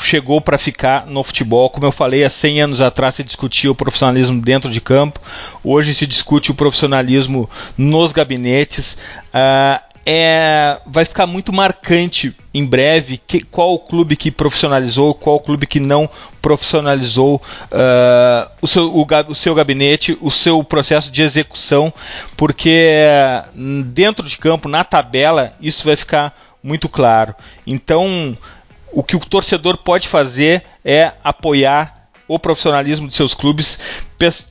chegou 0.00 0.40
para 0.40 0.56
ficar 0.56 1.04
no 1.06 1.24
futebol. 1.24 1.68
Como 1.70 1.84
eu 1.84 1.90
falei, 1.90 2.22
há 2.22 2.30
100 2.30 2.62
anos 2.62 2.80
atrás 2.80 3.16
se 3.16 3.24
discutia 3.24 3.72
o 3.72 3.74
profissionalismo 3.74 4.40
dentro 4.40 4.70
de 4.70 4.80
campo, 4.80 5.18
hoje 5.64 5.92
se 5.92 6.06
discute 6.06 6.52
o 6.52 6.54
profissionalismo 6.54 7.50
nos 7.76 8.12
gabinetes. 8.12 8.96
Uh, 9.34 9.89
é, 10.12 10.80
vai 10.86 11.04
ficar 11.04 11.24
muito 11.24 11.52
marcante 11.52 12.34
em 12.52 12.66
breve 12.66 13.16
que, 13.24 13.40
qual 13.42 13.74
o 13.74 13.78
clube 13.78 14.16
que 14.16 14.28
profissionalizou, 14.28 15.14
qual 15.14 15.36
o 15.36 15.40
clube 15.40 15.68
que 15.68 15.78
não 15.78 16.10
profissionalizou 16.42 17.36
uh, 17.36 18.50
o, 18.60 18.66
seu, 18.66 18.92
o, 18.92 19.06
o, 19.28 19.34
seu 19.36 19.54
gabinete, 19.54 20.18
o 20.20 20.28
seu 20.28 20.64
processo 20.64 21.12
de 21.12 21.22
execução, 21.22 21.94
porque 22.36 22.88
dentro 23.86 24.26
de 24.26 24.36
campo, 24.36 24.68
na 24.68 24.82
tabela, 24.82 25.52
isso 25.60 25.84
vai 25.84 25.94
ficar 25.94 26.36
muito 26.60 26.88
claro. 26.88 27.32
Então, 27.64 28.36
o 28.92 29.04
que 29.04 29.14
o 29.14 29.20
torcedor 29.20 29.76
pode 29.76 30.08
fazer 30.08 30.64
é 30.84 31.12
apoiar 31.22 32.08
o 32.26 32.36
profissionalismo 32.36 33.06
de 33.06 33.14
seus 33.14 33.32
clubes, 33.32 33.78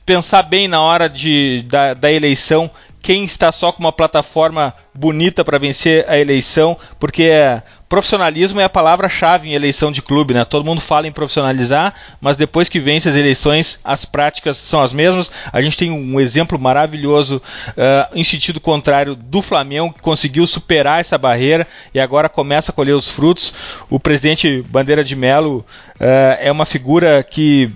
pensar 0.06 0.42
bem 0.42 0.68
na 0.68 0.80
hora 0.80 1.06
de, 1.06 1.66
da, 1.68 1.92
da 1.92 2.10
eleição 2.10 2.70
quem 3.02 3.24
está 3.24 3.50
só 3.50 3.72
com 3.72 3.80
uma 3.80 3.92
plataforma 3.92 4.74
bonita 4.94 5.44
para 5.44 5.58
vencer 5.58 6.04
a 6.08 6.18
eleição, 6.18 6.76
porque 6.98 7.24
é, 7.24 7.62
profissionalismo 7.88 8.60
é 8.60 8.64
a 8.64 8.68
palavra-chave 8.68 9.48
em 9.48 9.52
eleição 9.52 9.90
de 9.90 10.00
clube, 10.00 10.32
né? 10.32 10.44
Todo 10.44 10.64
mundo 10.64 10.80
fala 10.80 11.08
em 11.08 11.12
profissionalizar, 11.12 11.92
mas 12.20 12.36
depois 12.36 12.68
que 12.68 12.78
vence 12.78 13.08
as 13.08 13.16
eleições, 13.16 13.80
as 13.84 14.04
práticas 14.04 14.58
são 14.58 14.80
as 14.80 14.92
mesmas. 14.92 15.30
A 15.52 15.60
gente 15.60 15.76
tem 15.76 15.90
um 15.90 16.20
exemplo 16.20 16.58
maravilhoso 16.58 17.42
uh, 17.68 18.14
em 18.14 18.22
sentido 18.22 18.60
contrário 18.60 19.16
do 19.16 19.42
Flamengo, 19.42 19.92
que 19.92 20.00
conseguiu 20.00 20.46
superar 20.46 21.00
essa 21.00 21.18
barreira 21.18 21.66
e 21.92 21.98
agora 21.98 22.28
começa 22.28 22.70
a 22.70 22.74
colher 22.74 22.94
os 22.94 23.08
frutos. 23.08 23.52
O 23.88 23.98
presidente 23.98 24.62
Bandeira 24.68 25.02
de 25.02 25.16
Melo 25.16 25.66
uh, 25.96 26.36
é 26.38 26.52
uma 26.52 26.66
figura 26.66 27.24
que 27.28 27.72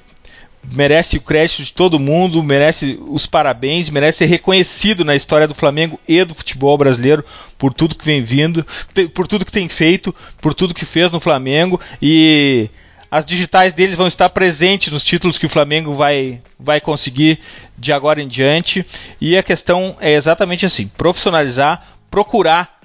merece 0.73 1.17
o 1.17 1.21
crédito 1.21 1.63
de 1.63 1.73
todo 1.73 1.99
mundo, 1.99 2.43
merece 2.43 2.99
os 3.09 3.27
parabéns, 3.27 3.91
merece 3.91 4.19
ser 4.19 4.27
reconhecido 4.27 5.05
na 5.05 5.15
história 5.15 5.47
do 5.47 5.55
Flamengo 5.55 5.99
e 6.07 6.25
do 6.25 6.35
futebol 6.35 6.77
brasileiro 6.77 7.25
por 7.59 7.73
tudo 7.73 7.95
que 7.95 8.05
vem 8.05 8.23
vindo, 8.23 8.67
por 9.15 9.27
tudo 9.27 9.45
que 9.45 9.53
tem 9.53 9.69
feito, 9.69 10.15
por 10.41 10.55
tudo 10.55 10.75
que 10.75 10.85
fez 10.85 11.11
no 11.11 11.21
Flamengo 11.21 11.81
e 12.01 12.69
as 13.11 13.25
digitais 13.25 13.73
deles 13.73 13.95
vão 13.95 14.09
estar 14.09 14.29
presentes 14.31 14.93
nos 14.93 15.05
títulos 15.05 15.39
que 15.39 15.47
o 15.47 15.49
Flamengo 15.49 15.95
vai, 15.95 16.41
vai 16.59 16.81
conseguir 16.81 17.39
de 17.79 17.93
agora 17.93 18.21
em 18.21 18.27
diante. 18.27 18.85
E 19.21 19.37
a 19.37 19.43
questão 19.43 19.97
é 20.01 20.15
exatamente 20.15 20.67
assim: 20.67 20.89
profissionalizar, 20.89 21.87
procurar 22.11 22.81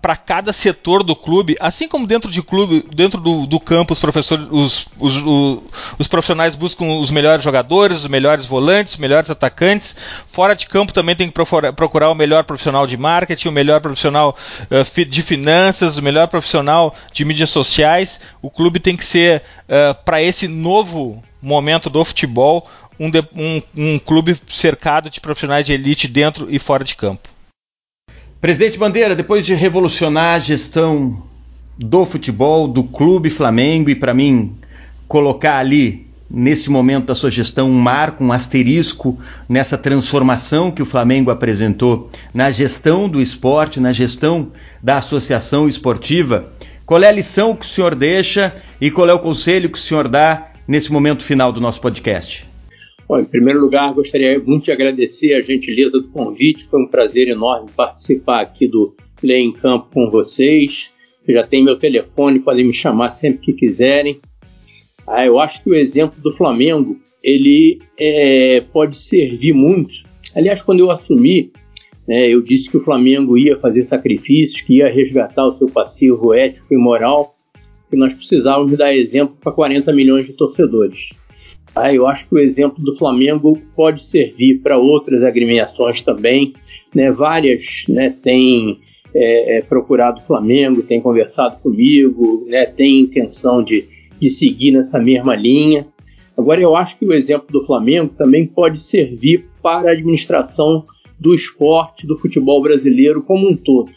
para 0.00 0.16
cada 0.16 0.52
setor 0.52 1.02
do 1.02 1.16
clube, 1.16 1.56
assim 1.58 1.88
como 1.88 2.06
dentro 2.06 2.30
de 2.30 2.42
clube, 2.42 2.84
dentro 2.94 3.20
do, 3.20 3.46
do 3.46 3.58
campo, 3.58 3.92
os 3.92 3.98
professores, 3.98 4.46
os, 4.50 4.86
os, 4.98 5.16
os, 5.16 5.62
os, 5.98 6.06
profissionais 6.06 6.54
buscam 6.54 6.84
os 6.84 7.10
melhores 7.10 7.42
jogadores, 7.42 8.00
os 8.00 8.06
melhores 8.06 8.46
volantes, 8.46 8.94
os 8.94 9.00
melhores 9.00 9.30
atacantes. 9.30 9.96
Fora 10.28 10.54
de 10.54 10.66
campo 10.66 10.92
também 10.92 11.16
tem 11.16 11.28
que 11.28 11.34
procurar 11.74 12.10
o 12.10 12.14
melhor 12.14 12.44
profissional 12.44 12.86
de 12.86 12.96
marketing, 12.96 13.48
o 13.48 13.52
melhor 13.52 13.80
profissional 13.80 14.36
uh, 14.70 15.04
de 15.04 15.22
finanças, 15.22 15.96
o 15.96 16.02
melhor 16.02 16.28
profissional 16.28 16.94
de 17.12 17.24
mídias 17.24 17.50
sociais. 17.50 18.20
O 18.40 18.50
clube 18.50 18.78
tem 18.78 18.96
que 18.96 19.04
ser 19.04 19.42
uh, 19.64 19.94
para 20.04 20.22
esse 20.22 20.46
novo 20.46 21.22
momento 21.42 21.90
do 21.90 22.04
futebol 22.04 22.68
um, 22.98 23.10
de, 23.10 23.24
um, 23.34 23.62
um 23.74 23.98
clube 23.98 24.36
cercado 24.46 25.08
de 25.08 25.20
profissionais 25.20 25.64
de 25.64 25.72
elite 25.72 26.06
dentro 26.06 26.46
e 26.50 26.58
fora 26.58 26.84
de 26.84 26.94
campo. 26.94 27.28
Presidente 28.40 28.78
Bandeira, 28.78 29.14
depois 29.14 29.44
de 29.44 29.54
revolucionar 29.54 30.36
a 30.36 30.38
gestão 30.38 31.22
do 31.76 32.06
futebol, 32.06 32.66
do 32.66 32.82
Clube 32.82 33.28
Flamengo, 33.28 33.90
e 33.90 33.94
para 33.94 34.14
mim 34.14 34.56
colocar 35.06 35.58
ali, 35.58 36.06
nesse 36.30 36.70
momento 36.70 37.06
da 37.06 37.14
sua 37.14 37.30
gestão, 37.30 37.68
um 37.68 37.78
marco, 37.78 38.24
um 38.24 38.32
asterisco 38.32 39.18
nessa 39.46 39.76
transformação 39.76 40.70
que 40.70 40.80
o 40.80 40.86
Flamengo 40.86 41.30
apresentou 41.30 42.10
na 42.32 42.50
gestão 42.50 43.10
do 43.10 43.20
esporte, 43.20 43.78
na 43.78 43.92
gestão 43.92 44.48
da 44.82 44.96
associação 44.96 45.68
esportiva, 45.68 46.50
qual 46.86 47.02
é 47.02 47.08
a 47.08 47.12
lição 47.12 47.54
que 47.54 47.66
o 47.66 47.68
senhor 47.68 47.94
deixa 47.94 48.54
e 48.80 48.90
qual 48.90 49.10
é 49.10 49.12
o 49.12 49.18
conselho 49.18 49.68
que 49.68 49.78
o 49.78 49.82
senhor 49.82 50.08
dá 50.08 50.46
nesse 50.66 50.90
momento 50.90 51.22
final 51.22 51.52
do 51.52 51.60
nosso 51.60 51.78
podcast? 51.78 52.49
Bom, 53.10 53.18
em 53.18 53.24
primeiro 53.24 53.60
lugar, 53.60 53.92
gostaria 53.92 54.38
muito 54.38 54.66
de 54.66 54.70
agradecer 54.70 55.34
a 55.34 55.42
gentileza 55.42 55.90
do 55.98 56.06
convite. 56.10 56.66
Foi 56.66 56.80
um 56.80 56.86
prazer 56.86 57.26
enorme 57.26 57.68
participar 57.76 58.40
aqui 58.40 58.68
do 58.68 58.94
Lei 59.20 59.40
em 59.40 59.50
Campo 59.50 59.88
com 59.92 60.08
vocês. 60.08 60.92
Eu 61.26 61.34
já 61.34 61.44
tem 61.44 61.64
meu 61.64 61.76
telefone, 61.76 62.38
podem 62.38 62.64
me 62.64 62.72
chamar 62.72 63.10
sempre 63.10 63.40
que 63.40 63.52
quiserem. 63.52 64.20
Ah, 65.08 65.26
eu 65.26 65.40
acho 65.40 65.60
que 65.60 65.70
o 65.70 65.74
exemplo 65.74 66.22
do 66.22 66.32
Flamengo 66.32 67.00
ele 67.20 67.80
é, 67.98 68.62
pode 68.72 68.96
servir 68.96 69.54
muito. 69.54 69.92
Aliás, 70.32 70.62
quando 70.62 70.78
eu 70.78 70.92
assumi, 70.92 71.50
né, 72.06 72.32
eu 72.32 72.40
disse 72.40 72.70
que 72.70 72.76
o 72.76 72.84
Flamengo 72.84 73.36
ia 73.36 73.58
fazer 73.58 73.82
sacrifícios, 73.86 74.60
que 74.60 74.74
ia 74.74 74.88
resgatar 74.88 75.48
o 75.48 75.58
seu 75.58 75.66
passivo 75.66 76.32
ético 76.32 76.72
e 76.72 76.76
moral, 76.76 77.34
e 77.92 77.96
nós 77.96 78.14
precisávamos 78.14 78.78
dar 78.78 78.94
exemplo 78.94 79.36
para 79.40 79.50
40 79.50 79.92
milhões 79.92 80.26
de 80.26 80.32
torcedores. 80.32 81.10
Ah, 81.74 81.94
eu 81.94 82.06
acho 82.06 82.28
que 82.28 82.34
o 82.34 82.38
exemplo 82.38 82.82
do 82.84 82.96
Flamengo 82.96 83.56
pode 83.76 84.04
servir 84.04 84.58
para 84.58 84.76
outras 84.76 85.22
agremiações 85.22 86.00
também. 86.00 86.52
Né? 86.94 87.10
Várias 87.12 87.84
né, 87.88 88.10
têm 88.22 88.80
é, 89.14 89.58
é, 89.58 89.62
procurado 89.62 90.20
o 90.20 90.24
Flamengo, 90.24 90.82
têm 90.82 91.00
conversado 91.00 91.58
comigo, 91.60 92.44
né, 92.48 92.66
têm 92.66 93.00
intenção 93.00 93.62
de, 93.62 93.86
de 94.20 94.30
seguir 94.30 94.72
nessa 94.72 94.98
mesma 94.98 95.34
linha. 95.34 95.86
Agora, 96.36 96.60
eu 96.60 96.74
acho 96.74 96.98
que 96.98 97.04
o 97.04 97.12
exemplo 97.12 97.48
do 97.50 97.66
Flamengo 97.66 98.14
também 98.16 98.46
pode 98.46 98.82
servir 98.82 99.46
para 99.62 99.90
a 99.90 99.92
administração 99.92 100.84
do 101.18 101.34
esporte, 101.34 102.06
do 102.06 102.16
futebol 102.16 102.62
brasileiro 102.62 103.22
como 103.22 103.48
um 103.48 103.56
todo. 103.56 103.90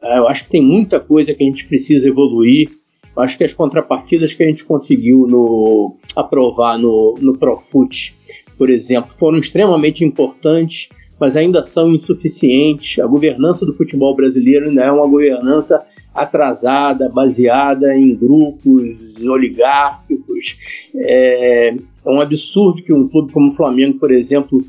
É, 0.00 0.18
eu 0.18 0.28
acho 0.28 0.44
que 0.44 0.50
tem 0.50 0.62
muita 0.62 1.00
coisa 1.00 1.34
que 1.34 1.42
a 1.42 1.46
gente 1.46 1.66
precisa 1.66 2.06
evoluir. 2.06 2.70
Acho 3.16 3.36
que 3.36 3.44
as 3.44 3.52
contrapartidas 3.52 4.32
que 4.32 4.42
a 4.42 4.46
gente 4.46 4.64
conseguiu 4.64 5.26
no, 5.26 5.96
aprovar 6.16 6.78
no, 6.78 7.14
no 7.20 7.36
Profut, 7.36 8.14
por 8.56 8.70
exemplo, 8.70 9.10
foram 9.18 9.38
extremamente 9.38 10.04
importantes, 10.04 10.88
mas 11.20 11.36
ainda 11.36 11.62
são 11.62 11.92
insuficientes. 11.92 12.98
A 12.98 13.06
governança 13.06 13.66
do 13.66 13.74
futebol 13.74 14.16
brasileiro 14.16 14.68
ainda 14.68 14.82
é 14.82 14.90
uma 14.90 15.06
governança 15.06 15.84
atrasada, 16.14 17.08
baseada 17.08 17.96
em 17.96 18.14
grupos 18.14 18.96
oligárquicos. 19.22 20.58
É, 20.94 21.74
é 22.04 22.10
um 22.10 22.20
absurdo 22.20 22.82
que 22.82 22.92
um 22.92 23.08
clube 23.08 23.32
como 23.32 23.50
o 23.50 23.54
Flamengo, 23.54 23.98
por 23.98 24.10
exemplo, 24.10 24.64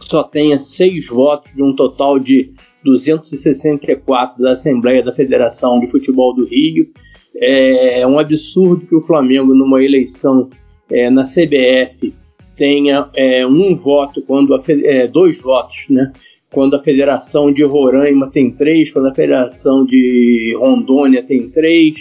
só 0.00 0.22
tenha 0.22 0.58
seis 0.58 1.06
votos 1.06 1.52
de 1.54 1.62
um 1.62 1.74
total 1.74 2.18
de 2.18 2.50
264 2.84 4.42
da 4.42 4.52
Assembleia 4.52 5.02
da 5.02 5.14
Federação 5.14 5.80
de 5.80 5.86
Futebol 5.88 6.34
do 6.34 6.44
Rio. 6.44 6.88
É 7.36 8.06
um 8.06 8.18
absurdo 8.18 8.86
que 8.86 8.94
o 8.94 9.00
Flamengo, 9.00 9.54
numa 9.54 9.82
eleição 9.82 10.48
é, 10.90 11.10
na 11.10 11.24
CBF, 11.24 12.14
tenha 12.56 13.08
é, 13.14 13.46
um 13.46 13.74
voto, 13.74 14.22
quando 14.22 14.54
a, 14.54 14.62
é, 14.68 15.06
dois 15.06 15.40
votos, 15.40 15.86
né? 15.90 16.12
Quando 16.52 16.76
a 16.76 16.82
Federação 16.82 17.52
de 17.52 17.64
Roraima 17.64 18.30
tem 18.30 18.50
três, 18.52 18.90
quando 18.90 19.08
a 19.08 19.14
Federação 19.14 19.84
de 19.84 20.56
Rondônia 20.56 21.22
tem 21.24 21.48
três. 21.50 21.94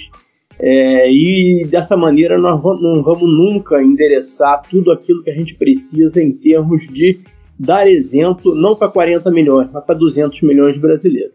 É, 0.59 1.11
e 1.11 1.65
dessa 1.65 1.97
maneira 1.97 2.37
nós 2.37 2.61
não 2.79 3.01
vamos 3.01 3.23
nunca 3.23 3.81
endereçar 3.81 4.61
tudo 4.69 4.91
aquilo 4.91 5.23
que 5.23 5.31
a 5.31 5.35
gente 5.35 5.55
precisa 5.55 6.21
em 6.21 6.31
termos 6.31 6.85
de 6.93 7.19
dar 7.59 7.87
exemplo 7.87 8.53
não 8.53 8.75
para 8.75 8.87
40 8.87 9.31
milhões, 9.31 9.69
mas 9.73 9.83
para 9.83 9.95
200 9.95 10.41
milhões 10.41 10.73
de 10.73 10.79
brasileiros. 10.79 11.33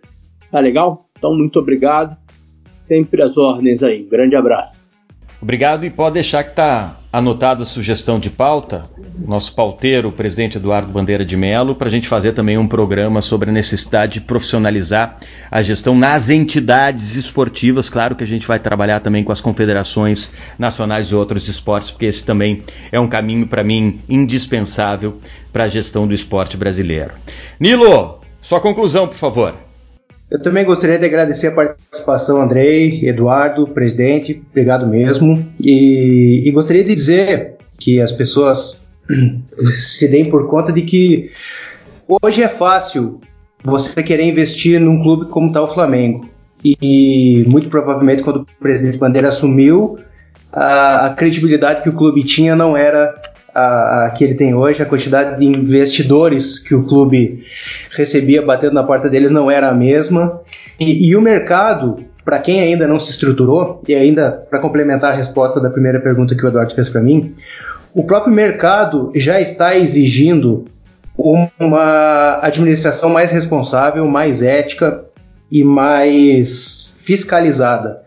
Tá 0.51 0.61
legal? 0.61 1.09
Então, 1.19 1.35
muito 1.35 1.59
obrigado. 1.59 2.17
Sempre 2.89 3.23
as 3.23 3.37
ordens 3.37 3.83
aí. 3.83 4.03
Um 4.03 4.09
grande 4.09 4.35
abraço. 4.35 4.79
Obrigado 5.41 5.85
e 5.87 5.91
pode 5.91 6.15
deixar 6.15 6.43
que 6.43 6.51
está 6.51 6.97
anotada 7.13 7.63
a 7.63 7.67
sugestão 7.67 8.19
de 8.19 8.29
pauta, 8.29 8.91
nosso 9.17 9.55
pauteiro, 9.55 10.09
o 10.09 10.13
presidente 10.13 10.59
Eduardo 10.59 10.93
Bandeira 10.93 11.25
de 11.25 11.37
Mello, 11.37 11.77
para 11.77 11.87
a 11.87 11.91
gente 11.91 12.09
fazer 12.09 12.33
também 12.33 12.59
um 12.59 12.67
programa 12.67 13.21
sobre 13.21 13.49
a 13.49 13.53
necessidade 13.53 14.15
de 14.15 14.21
profissionalizar 14.23 15.17
a 15.49 15.63
gestão 15.63 15.97
nas 15.97 16.29
entidades 16.29 17.15
esportivas. 17.15 17.89
Claro 17.89 18.17
que 18.17 18.25
a 18.25 18.27
gente 18.27 18.49
vai 18.49 18.59
trabalhar 18.59 18.99
também 18.99 19.23
com 19.23 19.31
as 19.31 19.41
confederações 19.41 20.35
nacionais 20.59 21.07
de 21.07 21.15
outros 21.15 21.47
esportes, 21.49 21.93
porque 21.93 22.07
esse 22.07 22.27
também 22.27 22.65
é 22.91 22.99
um 22.99 23.07
caminho, 23.07 23.47
para 23.47 23.63
mim, 23.63 24.01
indispensável 24.09 25.19
para 25.53 25.65
a 25.65 25.69
gestão 25.69 26.05
do 26.05 26.13
esporte 26.13 26.57
brasileiro. 26.57 27.13
Nilo, 27.61 28.19
sua 28.43 28.61
conclusão, 28.61 29.07
por 29.07 29.17
favor. 29.17 29.68
Eu 30.31 30.43
também 30.43 30.65
gostaria 30.65 30.99
de 30.99 31.07
agradecer 31.07 31.49
a 31.49 31.53
participação, 31.53 32.43
Andrei, 32.43 33.09
Eduardo, 33.09 33.67
presidente, 33.67 34.43
obrigado 34.51 34.87
mesmo. 34.87 35.47
E, 35.59 36.43
e 36.47 36.51
gostaria 36.51 36.85
de 36.85 36.95
dizer 36.95 37.57
que 37.79 38.01
as 38.01 38.13
pessoas 38.13 38.83
se 39.77 40.07
deem 40.09 40.29
por 40.29 40.49
conta 40.49 40.71
de 40.71 40.83
que 40.83 41.31
hoje 42.23 42.43
é 42.43 42.49
fácil 42.49 43.21
você 43.65 44.03
querer 44.03 44.25
investir 44.25 44.79
num 44.79 45.03
clube 45.03 45.31
como 45.31 45.49
está 45.49 45.63
o 45.63 45.69
Flamengo. 45.69 46.29
E, 46.63 47.45
muito 47.47 47.71
provavelmente 47.71 48.23
quando 48.23 48.41
o 48.41 48.47
presidente 48.61 48.99
Bandeira 48.99 49.29
assumiu, 49.29 49.99
a, 50.53 51.07
a 51.07 51.15
credibilidade 51.15 51.83
que 51.83 51.89
o 51.89 51.95
clube 51.95 52.25
tinha 52.25 52.55
não 52.55 52.77
era 52.77 53.15
a, 53.59 54.07
a, 54.07 54.11
que 54.11 54.23
ele 54.23 54.35
tem 54.35 54.55
hoje, 54.55 54.83
a 54.83 54.87
quantidade 54.87 55.39
de 55.39 55.45
investidores 55.45 56.59
que 56.59 56.75
o 56.75 56.85
clube 56.85 57.43
recebia 57.91 58.41
batendo 58.41 58.75
na 58.75 58.85
porta 58.85 59.09
deles 59.09 59.31
não 59.33 59.51
era 59.51 59.69
a 59.69 59.75
mesma. 59.75 60.41
E, 60.79 61.09
e 61.09 61.17
o 61.17 61.21
mercado, 61.21 61.97
para 62.25 62.39
quem 62.39 62.61
ainda 62.61 62.87
não 62.87 63.01
se 63.01 63.11
estruturou, 63.11 63.83
e 63.89 63.95
ainda 63.95 64.31
para 64.31 64.61
complementar 64.61 65.13
a 65.13 65.17
resposta 65.17 65.61
da 65.61 65.71
primeira 65.71 66.01
pergunta 66.01 66.35
que 66.35 66.45
o 66.45 66.49
Eduardo 66.49 66.75
fez 66.75 66.89
para 66.89 67.01
mim, 67.01 67.35
o 67.93 68.05
próprio 68.05 68.33
mercado 68.33 69.11
já 69.15 69.41
está 69.41 69.77
exigindo 69.77 70.65
uma 71.59 72.39
administração 72.41 73.11
mais 73.11 73.33
responsável, 73.33 74.07
mais 74.07 74.41
ética 74.41 75.05
e 75.51 75.65
mais 75.65 76.97
fiscalizada. 77.01 78.03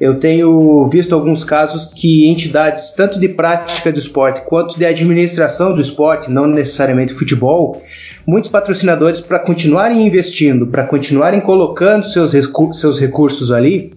Eu 0.00 0.18
tenho 0.18 0.88
visto 0.88 1.14
alguns 1.14 1.44
casos 1.44 1.92
que 1.94 2.28
entidades, 2.28 2.92
tanto 2.92 3.18
de 3.18 3.28
prática 3.28 3.92
do 3.92 3.98
esporte 3.98 4.42
quanto 4.42 4.78
de 4.78 4.84
administração 4.84 5.74
do 5.74 5.80
esporte, 5.80 6.30
não 6.30 6.46
necessariamente 6.46 7.12
futebol, 7.12 7.82
muitos 8.26 8.50
patrocinadores, 8.50 9.20
para 9.20 9.38
continuarem 9.38 10.06
investindo, 10.06 10.66
para 10.66 10.84
continuarem 10.84 11.40
colocando 11.40 12.06
seus, 12.06 12.32
seus 12.72 13.00
recursos 13.00 13.50
ali, 13.50 13.92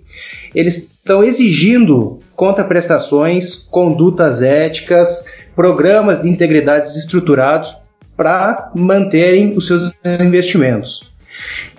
eles 0.53 0.77
estão 0.77 1.23
exigindo 1.23 2.19
contraprestações, 2.35 3.55
condutas 3.55 4.41
éticas, 4.41 5.25
programas 5.55 6.21
de 6.21 6.29
integridades 6.29 6.95
estruturados 6.95 7.75
para 8.15 8.71
manterem 8.75 9.53
os 9.55 9.67
seus 9.67 9.91
investimentos. 10.21 11.12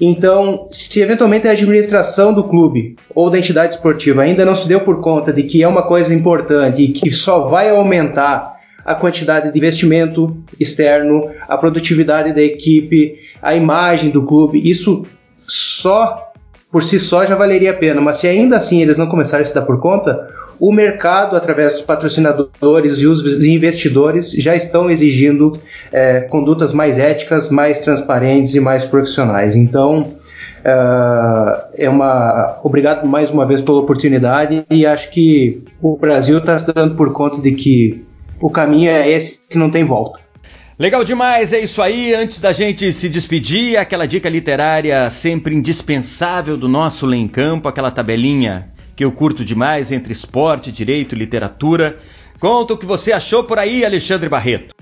Então, 0.01 0.67
se 0.71 1.01
eventualmente 1.01 1.47
a 1.47 1.53
administração 1.53 2.33
do 2.33 2.45
clube 2.45 2.97
ou 3.15 3.31
da 3.31 3.39
entidade 3.39 3.75
esportiva 3.75 4.23
ainda 4.23 4.45
não 4.45 4.55
se 4.55 4.67
deu 4.67 4.81
por 4.81 5.01
conta 5.01 5.33
de 5.33 5.43
que 5.45 5.63
é 5.63 5.69
uma 5.69 5.83
coisa 5.83 6.15
importante 6.15 6.83
e 6.83 6.93
que 6.93 7.11
só 7.11 7.47
vai 7.47 7.71
aumentar 7.71 8.55
a 8.85 8.95
quantidade 8.95 9.51
de 9.51 9.59
investimento 9.59 10.37
externo, 10.61 11.31
a 11.49 11.57
produtividade 11.57 12.33
da 12.33 12.43
equipe, 12.43 13.17
a 13.41 13.55
imagem 13.55 14.11
do 14.11 14.25
clube, 14.25 14.61
isso 14.69 15.07
só 15.47 16.33
por 16.71 16.83
si 16.83 16.99
só 16.99 17.25
já 17.25 17.37
valeria 17.37 17.71
a 17.71 17.75
pena, 17.75 18.01
mas 18.01 18.17
se 18.17 18.27
ainda 18.27 18.57
assim 18.57 18.83
eles 18.83 18.99
não 18.99 19.07
começarem 19.07 19.43
a 19.43 19.47
se 19.47 19.55
dar 19.55 19.63
por 19.63 19.79
conta, 19.81 20.29
o 20.59 20.73
mercado, 20.73 21.37
através 21.37 21.75
dos 21.75 21.83
patrocinadores 21.83 23.01
e 23.01 23.07
os 23.07 23.45
investidores, 23.45 24.33
já 24.33 24.55
estão 24.55 24.91
exigindo 24.91 25.59
é, 25.93 26.23
condutas 26.23 26.73
mais 26.73 26.99
éticas, 26.99 27.51
mais 27.51 27.79
transparentes 27.81 28.55
e 28.55 28.61
mais 28.61 28.85
profissionais. 28.85 29.57
Então, 29.57 30.15
é, 30.65 31.85
é 31.85 31.91
uma 31.91 32.59
obrigado 32.63 33.07
mais 33.07 33.31
uma 33.31 33.47
vez 33.47 33.61
pela 33.61 33.79
oportunidade 33.79 34.65
e 34.71 34.87
acho 34.87 35.11
que 35.11 35.63
o 35.81 35.97
Brasil 35.97 36.39
está 36.39 36.59
se 36.59 36.73
dando 36.73 36.95
por 36.95 37.13
conta 37.13 37.41
de 37.41 37.53
que 37.53 38.05
o 38.41 38.51
caminho 38.51 38.91
é 38.91 39.09
esse 39.11 39.41
que 39.49 39.59
não 39.59 39.71
tem 39.71 39.85
volta. 39.85 40.21
Legal 40.77 41.05
demais, 41.05 41.53
é 41.53 41.61
isso 41.61 41.81
aí. 41.81 42.13
Antes 42.15 42.41
da 42.41 42.53
gente 42.53 42.93
se 42.93 43.09
despedir, 43.09 43.77
aquela 43.77 44.07
dica 44.07 44.29
literária 44.29 45.09
sempre 45.09 45.55
indispensável 45.55 46.57
do 46.57 46.69
nosso 46.69 47.07
Lê 47.07 47.17
em 47.17 47.29
Campo, 47.29 47.69
aquela 47.69 47.93
tabelinha 47.93 48.74
que 48.97 49.05
eu 49.05 49.13
curto 49.13 49.45
demais 49.45 49.93
entre 49.93 50.13
esporte, 50.13 50.73
direito 50.73 51.15
e 51.15 51.19
literatura. 51.19 51.99
Conta 52.39 52.75
o 52.75 52.79
que 52.79 52.87
você 52.87 53.13
achou 53.13 53.45
por 53.45 53.59
aí, 53.59 53.85
Alexandre 53.85 54.29
Barreto. 54.29 54.75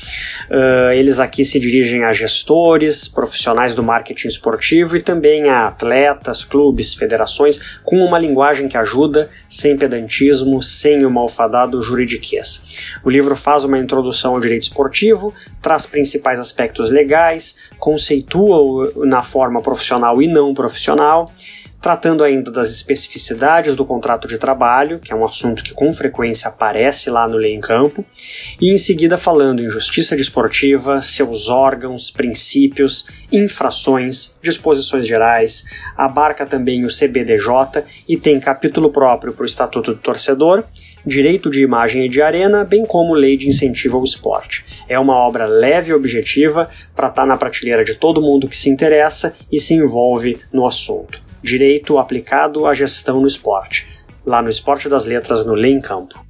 Uh, 0.50 0.92
eles 0.94 1.20
aqui 1.20 1.44
se 1.44 1.60
dirigem 1.60 2.04
a 2.04 2.14
gestores, 2.14 3.08
profissionais 3.08 3.76
do 3.76 3.84
marketing 3.84 4.30
esportivo 4.30 4.98
e 4.98 5.02
também 5.02 5.50
a 5.50 5.68
atletas, 5.68 6.44
clubes, 6.44 6.94
federações, 6.94 7.60
com 7.84 7.98
uma 7.98 8.18
linguagem 8.18 8.68
que 8.68 8.78
ajuda, 8.78 9.30
sem 9.50 9.78
pedantismo, 9.78 10.64
sem 10.64 11.06
o 11.06 11.10
malfadado 11.10 11.82
juridiquês. 11.82 12.64
O 13.04 13.10
livro 13.10 13.36
faz 13.36 13.64
uma 13.64 13.78
introdução 13.78 14.34
ao 14.34 14.40
direito 14.40 14.64
esportivo, 14.64 15.34
traz 15.62 15.86
principais 15.86 16.40
aspectos 16.40 16.90
legais, 16.90 17.58
conceitua 17.78 18.92
na 19.06 19.22
forma 19.22 19.62
profissional 19.62 20.22
e 20.22 20.28
não 20.28 20.54
profissional, 20.54 21.32
tratando 21.82 22.24
ainda 22.24 22.52
das 22.52 22.70
especificidades 22.70 23.76
do 23.76 23.84
contrato 23.84 24.28
de 24.28 24.38
trabalho, 24.38 25.00
que 25.00 25.12
é 25.12 25.16
um 25.16 25.26
assunto 25.26 25.64
que 25.64 25.74
com 25.74 25.92
frequência 25.92 26.48
aparece 26.48 27.10
lá 27.10 27.28
no 27.28 27.38
Lei 27.38 27.56
em 27.56 27.60
Campo, 27.60 28.06
e 28.62 28.72
em 28.72 28.78
seguida 28.78 29.18
falando 29.18 29.64
em 29.64 29.70
justiça 29.70 30.16
desportiva, 30.16 31.02
seus 31.02 31.50
órgãos, 31.50 32.12
princípios, 32.12 33.08
infrações, 33.32 34.38
disposições 34.44 35.08
gerais, 35.08 35.66
abarca 35.98 36.46
também 36.46 36.86
o 36.86 36.88
CBDJ 36.88 37.84
e 38.08 38.16
tem 38.16 38.40
capítulo 38.40 38.92
próprio 38.92 39.34
para 39.34 39.42
o 39.42 39.46
Estatuto 39.46 39.96
do 39.96 40.00
Torcedor, 40.00 40.64
direito 41.04 41.50
de 41.50 41.64
imagem 41.64 42.06
e 42.06 42.10
de 42.10 42.22
arena, 42.22 42.64
bem 42.64 42.86
como 42.86 43.16
lei 43.16 43.36
de 43.36 43.50
incentivo 43.50 43.98
ao 43.98 44.04
esporte. 44.04 44.64
É 44.88 45.00
uma 45.00 45.16
obra 45.16 45.48
leve 45.48 45.90
e 45.90 45.94
objetiva 45.96 46.70
para 46.96 47.08
estar 47.08 47.24
tá 47.24 47.28
na 47.28 47.38
prateleira 47.38 47.84
de 47.84 47.96
todo 47.96 48.22
mundo 48.22 48.48
que 48.48 48.56
se 48.56 48.70
interessa 48.70 49.36
e 49.52 49.60
se 49.60 49.74
envolve 49.74 50.38
no 50.54 50.68
assunto. 50.68 51.31
Direito 51.44 51.98
aplicado 51.98 52.68
à 52.68 52.74
gestão 52.74 53.22
no 53.22 53.28
esporte. 53.28 53.88
Lá 54.26 54.42
no 54.42 54.50
Esporte 54.50 54.88
das 54.88 55.06
Letras, 55.06 55.46
no 55.46 55.54
Lei 55.56 55.72
em 55.72 55.82
Campo. 55.82 56.24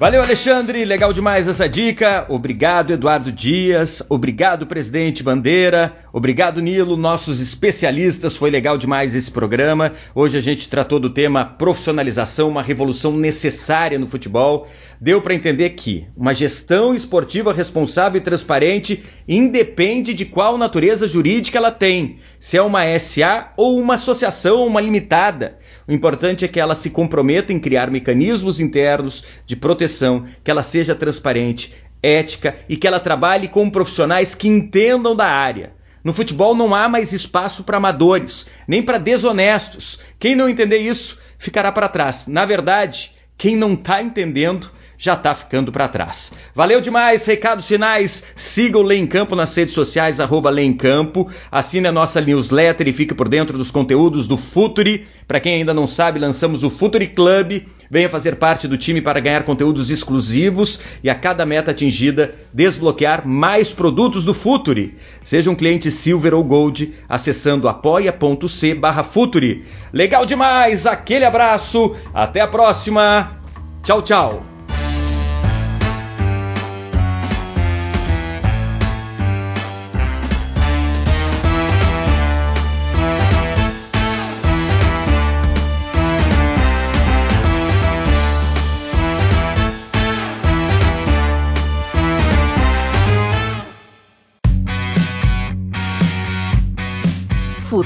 Valeu, 0.00 0.22
Alexandre. 0.22 0.82
Legal 0.86 1.12
demais 1.12 1.46
essa 1.46 1.68
dica. 1.68 2.24
Obrigado, 2.30 2.90
Eduardo 2.90 3.30
Dias. 3.30 4.02
Obrigado, 4.08 4.66
presidente 4.66 5.22
Bandeira. 5.22 5.94
Obrigado, 6.10 6.62
Nilo, 6.62 6.96
nossos 6.96 7.38
especialistas. 7.38 8.34
Foi 8.34 8.48
legal 8.48 8.78
demais 8.78 9.14
esse 9.14 9.30
programa. 9.30 9.92
Hoje 10.14 10.38
a 10.38 10.40
gente 10.40 10.70
tratou 10.70 10.98
do 10.98 11.10
tema 11.10 11.44
profissionalização, 11.44 12.48
uma 12.48 12.62
revolução 12.62 13.14
necessária 13.14 13.98
no 13.98 14.06
futebol. 14.06 14.68
Deu 14.98 15.20
para 15.20 15.34
entender 15.34 15.68
que 15.70 16.06
uma 16.16 16.32
gestão 16.32 16.94
esportiva 16.94 17.52
responsável 17.52 18.18
e 18.18 18.24
transparente 18.24 19.04
independe 19.28 20.14
de 20.14 20.24
qual 20.24 20.56
natureza 20.56 21.06
jurídica 21.06 21.58
ela 21.58 21.70
tem, 21.70 22.20
se 22.38 22.56
é 22.56 22.62
uma 22.62 22.98
SA 22.98 23.52
ou 23.54 23.78
uma 23.78 23.96
associação, 23.96 24.66
uma 24.66 24.80
limitada. 24.80 25.58
O 25.90 25.92
importante 25.92 26.44
é 26.44 26.48
que 26.48 26.60
ela 26.60 26.76
se 26.76 26.88
comprometa 26.88 27.52
em 27.52 27.58
criar 27.58 27.90
mecanismos 27.90 28.60
internos 28.60 29.24
de 29.44 29.56
proteção, 29.56 30.24
que 30.44 30.48
ela 30.48 30.62
seja 30.62 30.94
transparente, 30.94 31.74
ética 32.00 32.56
e 32.68 32.76
que 32.76 32.86
ela 32.86 33.00
trabalhe 33.00 33.48
com 33.48 33.68
profissionais 33.68 34.32
que 34.32 34.46
entendam 34.46 35.16
da 35.16 35.26
área. 35.26 35.72
No 36.04 36.12
futebol 36.12 36.54
não 36.54 36.76
há 36.76 36.88
mais 36.88 37.12
espaço 37.12 37.64
para 37.64 37.78
amadores, 37.78 38.48
nem 38.68 38.80
para 38.80 38.98
desonestos. 38.98 40.00
Quem 40.16 40.36
não 40.36 40.48
entender 40.48 40.78
isso 40.78 41.18
ficará 41.36 41.72
para 41.72 41.88
trás. 41.88 42.28
Na 42.28 42.44
verdade, 42.44 43.10
quem 43.36 43.56
não 43.56 43.72
está 43.72 44.00
entendendo 44.00 44.70
já 45.00 45.14
está 45.14 45.34
ficando 45.34 45.72
para 45.72 45.88
trás. 45.88 46.30
Valeu 46.54 46.78
demais, 46.78 47.24
recados 47.24 47.66
finais. 47.66 48.22
Siga 48.36 48.76
o 48.76 48.82
Lê 48.82 48.96
em 48.96 49.06
Campo 49.06 49.34
nas 49.34 49.56
redes 49.56 49.74
sociais, 49.74 50.20
arroba 50.20 50.50
Lê 50.50 50.62
em 50.62 50.74
Campo. 50.74 51.26
Assine 51.50 51.86
a 51.86 51.92
nossa 51.92 52.20
newsletter 52.20 52.86
e 52.86 52.92
fique 52.92 53.14
por 53.14 53.26
dentro 53.26 53.56
dos 53.56 53.70
conteúdos 53.70 54.26
do 54.26 54.36
Futuri. 54.36 55.06
Para 55.26 55.40
quem 55.40 55.54
ainda 55.54 55.72
não 55.72 55.86
sabe, 55.86 56.18
lançamos 56.18 56.62
o 56.62 56.68
Futuri 56.68 57.06
Club. 57.06 57.62
Venha 57.90 58.10
fazer 58.10 58.36
parte 58.36 58.68
do 58.68 58.76
time 58.76 59.00
para 59.00 59.20
ganhar 59.20 59.42
conteúdos 59.44 59.88
exclusivos 59.88 60.80
e 61.02 61.08
a 61.08 61.14
cada 61.14 61.46
meta 61.46 61.70
atingida, 61.70 62.34
desbloquear 62.52 63.26
mais 63.26 63.72
produtos 63.72 64.22
do 64.22 64.34
Futuri. 64.34 64.98
Seja 65.22 65.50
um 65.50 65.54
cliente 65.54 65.90
Silver 65.90 66.34
ou 66.34 66.44
Gold, 66.44 66.94
acessando 67.08 67.68
apoia.c 67.68 68.74
barra 68.74 69.02
Futuri. 69.02 69.64
Legal 69.94 70.26
demais, 70.26 70.84
aquele 70.84 71.24
abraço, 71.24 71.96
até 72.12 72.42
a 72.42 72.46
próxima. 72.46 73.40
Tchau, 73.82 74.02
tchau. 74.02 74.59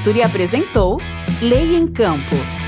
Futuri 0.04 0.22
apresentou 0.22 1.00
Lei 1.40 1.74
em 1.74 1.86
Campo. 1.86 2.63